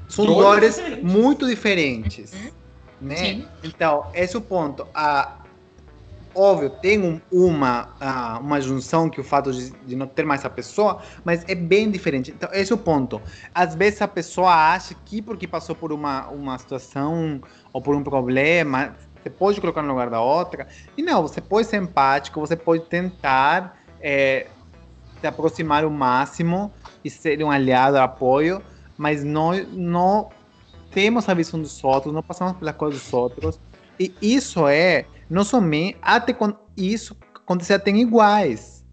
[0.08, 1.12] são dores diferentes.
[1.12, 2.34] muito diferentes.
[2.34, 2.52] Uhum.
[3.02, 3.16] Né?
[3.18, 3.48] Sim.
[3.64, 4.88] Então, esse é o ponto.
[4.94, 5.40] A,
[6.34, 10.46] óbvio, tem um, uma, uh, uma junção que o fato de, de, não ter mais
[10.46, 12.32] a pessoa, mas é bem diferente.
[12.32, 13.22] Então, esse é o ponto.
[13.54, 17.42] Às vezes a pessoa acha que porque passou por uma, uma situação
[17.74, 20.68] ou por um problema, você pode colocar no lugar da outra.
[20.98, 24.48] E não, você pode ser empático, você pode tentar é,
[25.22, 26.72] se aproximar o máximo
[27.04, 28.62] e ser um aliado, apoio,
[28.98, 30.30] mas não, não
[30.92, 33.60] temos a visão dos outros, não passamos pela coisa dos outros.
[33.98, 38.84] E isso é, não somente, até quando isso acontecer até iguais.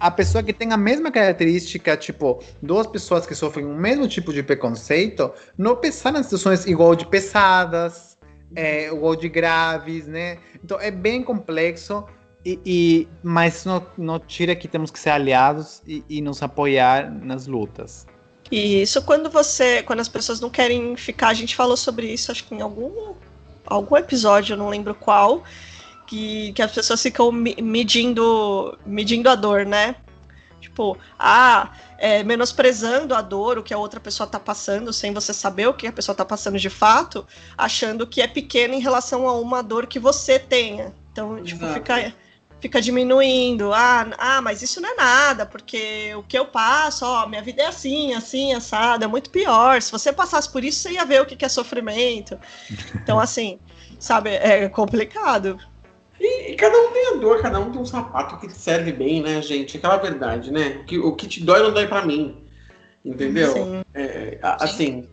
[0.00, 4.32] A pessoa que tem a mesma característica, tipo, duas pessoas que sofrem o mesmo tipo
[4.32, 8.11] de preconceito, não pensar nas situações igual de pesadas,
[8.54, 10.38] é, ou de graves, né?
[10.62, 12.04] Então é bem complexo,
[12.44, 17.10] e, e mas não, não, tira que temos que ser aliados e, e, nos apoiar
[17.10, 18.06] nas lutas.
[18.50, 22.32] E isso quando você, quando as pessoas não querem ficar, a gente falou sobre isso,
[22.32, 23.14] acho que em algum,
[23.64, 25.44] algum episódio, eu não lembro qual,
[26.06, 29.96] que, que as pessoas ficam medindo, medindo a dor, né?
[30.60, 31.72] Tipo, ah,
[32.02, 35.72] é, menosprezando a dor, o que a outra pessoa tá passando, sem você saber o
[35.72, 37.24] que a pessoa tá passando de fato,
[37.56, 40.92] achando que é pequeno em relação a uma dor que você tenha.
[41.12, 42.12] Então, tipo, fica,
[42.60, 43.72] fica diminuindo.
[43.72, 47.62] Ah, ah, mas isso não é nada, porque o que eu passo, ó, minha vida
[47.62, 49.80] é assim, assim, assada, é muito pior.
[49.80, 52.36] Se você passasse por isso, você ia ver o que é sofrimento.
[52.96, 53.60] Então, assim,
[54.00, 55.56] sabe, é complicado.
[56.22, 59.20] E, e, cada um tem a dor, cada um tem um sapato que serve bem,
[59.20, 59.76] né, gente?
[59.76, 60.78] Aquela verdade, né?
[60.80, 62.44] O que, o que te dói não dói para mim.
[63.04, 63.52] Entendeu?
[63.52, 63.82] Sim.
[63.92, 65.08] É, assim,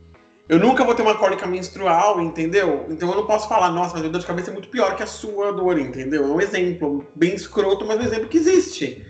[0.47, 2.85] eu nunca vou ter uma cólica menstrual, entendeu?
[2.89, 5.01] Então eu não posso falar, nossa, mas a dor de cabeça é muito pior que
[5.01, 6.25] a sua dor, entendeu?
[6.25, 9.03] É um exemplo bem escroto, mas um exemplo que existe,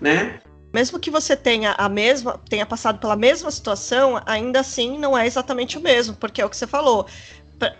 [0.00, 0.40] né?
[0.72, 5.24] Mesmo que você tenha a mesma, tenha passado pela mesma situação, ainda assim não é
[5.24, 7.06] exatamente o mesmo, porque é o que você falou.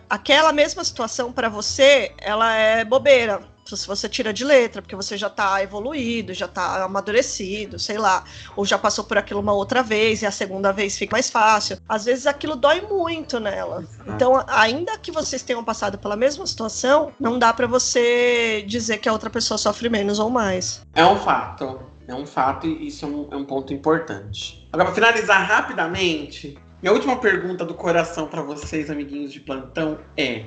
[0.09, 5.17] Aquela mesma situação para você, ela é bobeira se você tira de letra, porque você
[5.17, 8.25] já está evoluído, já está amadurecido, sei lá,
[8.57, 11.79] ou já passou por aquilo uma outra vez e a segunda vez fica mais fácil.
[11.89, 13.85] Às vezes aquilo dói muito nela.
[14.07, 19.09] Então, ainda que vocês tenham passado pela mesma situação, não dá para você dizer que
[19.09, 20.83] a outra pessoa sofre menos ou mais.
[20.95, 21.81] É um fato.
[22.07, 24.69] É um fato e isso é um, é um ponto importante.
[24.73, 30.45] Agora, para finalizar rapidamente, minha última pergunta do coração para vocês, amiguinhos de plantão, é: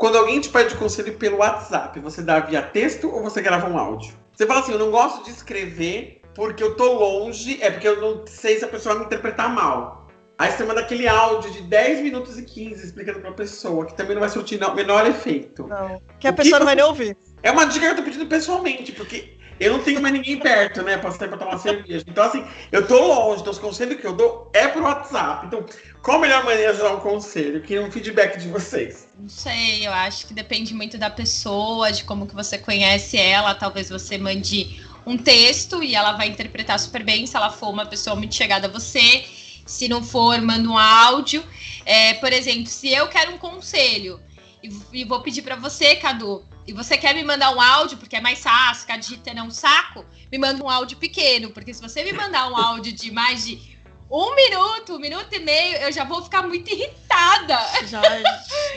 [0.00, 3.76] quando alguém te pede conselho pelo WhatsApp, você dá via texto ou você grava um
[3.76, 4.14] áudio?
[4.32, 8.00] Você fala assim, eu não gosto de escrever porque eu tô longe, é porque eu
[8.00, 10.08] não sei se a pessoa vai me interpretar mal.
[10.38, 14.14] Aí você manda aquele áudio de 10 minutos e 15 explicando pra pessoa, que também
[14.14, 15.66] não vai surtir o menor efeito.
[15.66, 17.14] Não, que a o pessoa que não vai nem ouvir.
[17.42, 20.82] É uma dica que eu tô pedindo pessoalmente, porque eu não tenho mais ninguém perto,
[20.82, 22.02] né, pra sair pra tomar cerveja.
[22.08, 22.42] Então, assim,
[22.72, 25.46] eu tô longe, então os conselhos que eu dou é pro WhatsApp.
[25.46, 25.64] Então,
[26.02, 27.60] qual a melhor maneira de dar um conselho?
[27.60, 29.06] Queria um feedback de vocês.
[29.18, 33.54] Não sei, eu acho que depende muito da pessoa, de como que você conhece ela.
[33.54, 37.84] Talvez você mande um texto e ela vai interpretar super bem se ela for uma
[37.84, 39.24] pessoa muito chegada a você.
[39.66, 41.44] Se não for, manda um áudio.
[41.84, 44.20] É, por exemplo, se eu quero um conselho
[44.62, 48.16] e, e vou pedir para você, Cadu, e você quer me mandar um áudio, porque
[48.16, 51.80] é mais fácil, ficar digitando é um saco, me manda um áudio pequeno, porque se
[51.80, 53.78] você me mandar um áudio de mais de
[54.10, 57.58] um minuto, um minuto e meio, eu já vou ficar muito irritada.
[57.86, 58.02] Já,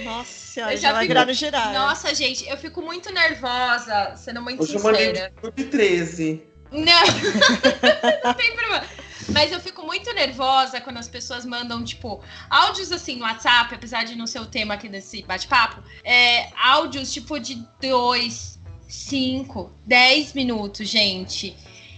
[0.03, 1.73] nossa, eu já, já vai fico, virar no geral.
[1.73, 5.33] Nossa, gente, eu fico muito nervosa, sendo muito Hoje sincera.
[5.41, 6.43] Eu de 13.
[6.71, 6.81] Não,
[8.23, 8.83] não tem problema.
[9.29, 14.03] Mas eu fico muito nervosa quando as pessoas mandam, tipo, áudios assim no WhatsApp, apesar
[14.03, 20.33] de não ser o tema aqui desse bate-papo, é, áudios tipo de dois, 5, 10
[20.33, 21.55] minutos, gente.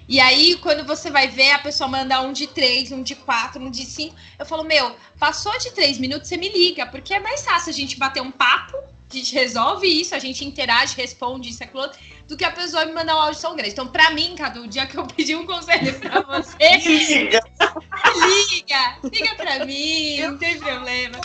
[0.07, 3.61] E aí, quando você vai ver, a pessoa manda um de 3, um de 4,
[3.61, 4.15] um de 5.
[4.37, 7.73] Eu falo, meu, passou de 3 minutos, você me liga, porque é mais fácil a
[7.73, 8.77] gente bater um papo,
[9.09, 12.85] a gente resolve isso, a gente interage, responde isso, aquilo outro, do que a pessoa
[12.85, 13.71] me mandar um áudio tão grande.
[13.71, 17.39] Então, pra mim, Cadu, o dia que eu pedi um conselho pra você, Liga!
[18.15, 21.19] liga, liga pra mim, não tem problema.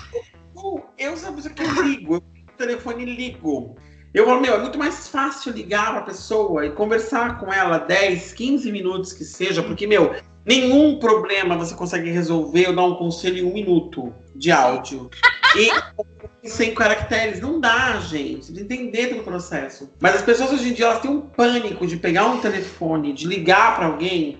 [0.98, 2.14] Eu sabe o que eu ligo?
[2.14, 3.76] Eu o telefone e ligo.
[4.12, 8.32] Eu falo, meu, é muito mais fácil ligar pra pessoa e conversar com ela 10,
[8.32, 10.14] 15 minutos que seja, porque, meu,
[10.44, 15.10] nenhum problema você consegue resolver ou dar um conselho em um minuto de áudio.
[15.54, 15.70] E
[16.48, 18.46] sem caracteres, não dá, gente.
[18.46, 19.92] Você precisa entender todo o processo.
[20.00, 23.26] Mas as pessoas hoje em dia elas têm um pânico de pegar um telefone, de
[23.26, 24.38] ligar pra alguém.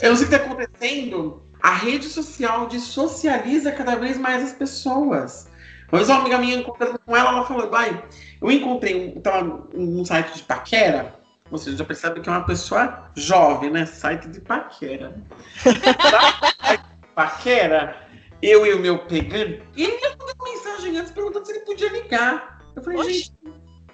[0.00, 1.42] Eu não sei o que tá acontecendo.
[1.62, 5.46] A rede social socializa cada vez mais as pessoas.
[5.92, 8.02] Uma vez uma amiga minha encontrando com ela, ela falou, vai,
[8.40, 11.14] eu encontrei um, tava num site de paquera,
[11.58, 13.84] seja, já percebe que é uma pessoa jovem, né?
[13.84, 15.14] Site de paquera.
[15.62, 18.01] Site de paquera,
[18.42, 21.60] eu e o meu pegando, e ele me mandou uma mensagem antes perguntando se ele
[21.60, 22.60] podia ligar.
[22.74, 23.12] Eu falei, Oxi.
[23.12, 23.32] gente,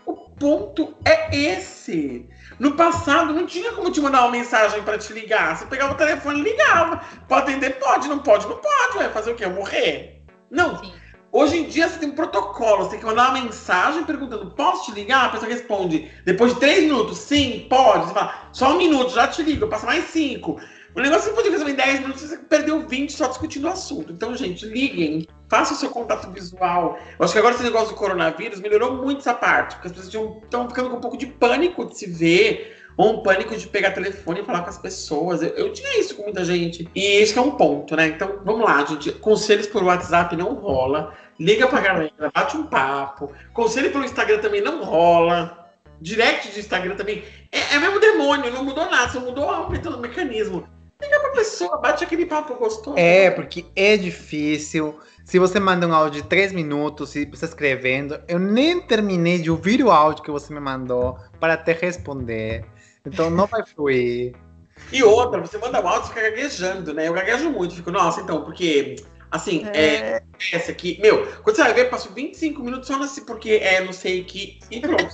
[0.07, 2.29] o ponto é esse.
[2.59, 5.57] No passado não tinha como te mandar uma mensagem pra te ligar.
[5.57, 7.05] Você pegava o telefone e ligava.
[7.29, 7.79] Pode atender?
[7.79, 8.09] Pode.
[8.09, 8.47] Não pode?
[8.47, 8.99] Não pode.
[8.99, 9.45] Vai fazer o quê?
[9.45, 10.23] Eu morrer?
[10.51, 10.79] Não.
[10.79, 10.93] Sim.
[11.31, 14.87] Hoje em dia você tem um protocolo, você tem que mandar uma mensagem perguntando, posso
[14.87, 15.27] te ligar?
[15.27, 18.07] A pessoa responde, depois de três minutos, sim, pode.
[18.07, 20.59] Você fala, só um minuto, já te ligo, passa mais cinco.
[20.99, 23.69] O negócio que você podia resolver em 10 minutos, você perdeu 20 só discutindo o
[23.69, 24.13] assunto.
[24.13, 26.99] Então, gente, liguem, faça o seu contato visual.
[27.17, 30.27] Eu acho que agora esse negócio do coronavírus melhorou muito essa parte, porque as pessoas
[30.43, 33.93] estão ficando com um pouco de pânico de se ver, ou um pânico de pegar
[33.93, 35.41] telefone e falar com as pessoas.
[35.41, 36.91] Eu, eu tinha isso com muita gente.
[36.93, 38.09] E que é um ponto, né?
[38.09, 39.13] Então, vamos lá, gente.
[39.13, 41.15] Conselhos por WhatsApp não rola.
[41.39, 43.33] Liga pra galera, bate um papo.
[43.53, 45.71] Conselho pelo Instagram também não rola.
[46.01, 47.23] Direct de Instagram também.
[47.53, 50.67] É, é mesmo demônio, não mudou nada, só mudou aumentando o mecanismo.
[51.01, 52.99] Liga pra pessoa, bate aquele papo gostoso.
[52.99, 54.99] É, porque é difícil.
[55.25, 59.49] Se você manda um áudio de 3 minutos e você escrevendo, eu nem terminei de
[59.49, 62.65] ouvir o áudio que você me mandou para até responder.
[63.07, 64.35] Então não vai fluir.
[64.93, 67.09] E outra, você manda um áudio e fica gaguejando, né?
[67.09, 68.95] Eu gaguejo muito, fico, nossa, então, porque,
[69.29, 70.23] assim, é, É,
[70.53, 73.93] essa aqui, meu, quando você vai ver, passou 25 minutos só nesse porque é não
[73.93, 75.13] sei que e pronto.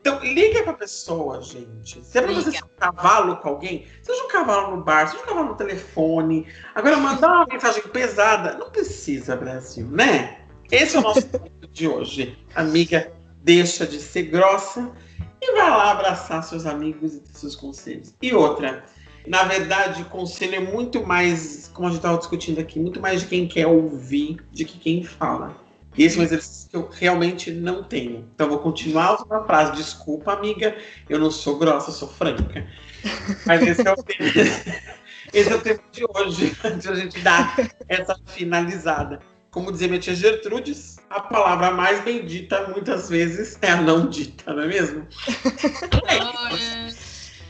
[0.00, 2.02] Então, liga pra pessoa, gente.
[2.04, 5.22] Se é pra você ser um cavalo com alguém, seja um cavalo no bar, seja
[5.22, 6.46] um cavalo no telefone.
[6.74, 10.38] Agora, mandar uma mensagem pesada, não precisa, Brasil, né?
[10.70, 12.38] Esse é o nosso ponto de hoje.
[12.54, 14.92] Amiga, deixa de ser grossa
[15.40, 18.14] e vai lá abraçar seus amigos e seus conselhos.
[18.20, 18.84] E outra,
[19.26, 23.26] na verdade, conselho é muito mais, como a gente estava discutindo aqui, muito mais de
[23.26, 25.67] quem quer ouvir do que quem fala.
[25.98, 28.28] E esse é um exercício que eu realmente não tenho.
[28.32, 30.76] Então, eu vou continuar usando a frase: desculpa, amiga,
[31.08, 32.64] eu não sou grossa, eu sou franca.
[33.44, 34.30] Mas esse é o tema,
[35.34, 37.56] esse é o tema de hoje, antes de a gente dar
[37.88, 39.18] essa finalizada.
[39.50, 44.52] Como dizia minha tia Gertrudes, a palavra mais bendita muitas vezes é a não dita,
[44.52, 45.04] não é mesmo?
[46.08, 46.94] Olha,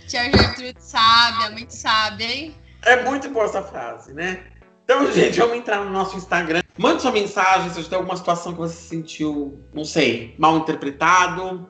[0.07, 2.57] Tia Gertrude sábia, muito sábia, hein?
[2.82, 4.40] É muito boa essa frase, né?
[4.84, 6.62] Então, gente, vamos entrar no nosso Instagram.
[6.78, 10.56] Mande sua mensagem se você tem alguma situação que você se sentiu, não sei, mal
[10.56, 11.68] interpretado.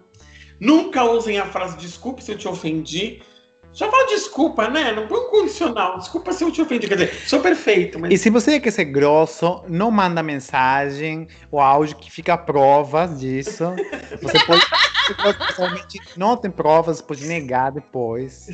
[0.61, 3.23] Nunca usem a frase desculpe se eu te ofendi.
[3.73, 4.93] Já fala desculpa, né?
[4.93, 5.99] Não põe um condicional.
[5.99, 6.89] Desculpa se eu te ofendi.
[6.89, 11.61] Quer dizer, sou perfeito, mas E se você quer ser grosso, não manda mensagem ou
[11.61, 13.65] áudio que fica provas disso.
[14.21, 14.67] Você pode.
[15.47, 18.49] pessoalmente não tem provas, pode negar depois.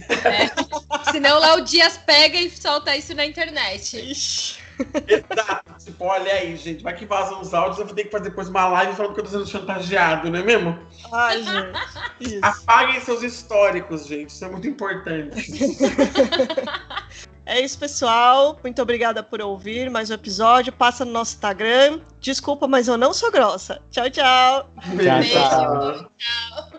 [1.11, 3.96] Senão lá o Dias pega e solta isso na internet.
[3.96, 4.64] ixi.
[5.09, 5.75] Exato.
[5.85, 6.83] Tipo, olha aí, gente.
[6.83, 7.79] Vai que vazam os áudios.
[7.79, 10.39] Eu vou ter que fazer depois uma live falando que eu tô sendo chantageado, não
[10.39, 10.79] é mesmo?
[11.12, 11.79] Ai, gente.
[12.20, 12.41] Isso.
[12.43, 14.31] Apaguem seus históricos, gente.
[14.31, 15.51] Isso é muito importante.
[17.47, 18.59] É isso, pessoal.
[18.62, 20.72] Muito obrigada por ouvir mais um episódio.
[20.72, 22.01] Passa no nosso Instagram.
[22.18, 23.83] Desculpa, mas eu não sou grossa.
[23.91, 24.70] Tchau, tchau.
[24.97, 25.31] Beijo.
[25.31, 26.09] tchau.
[26.16, 26.70] Tchau.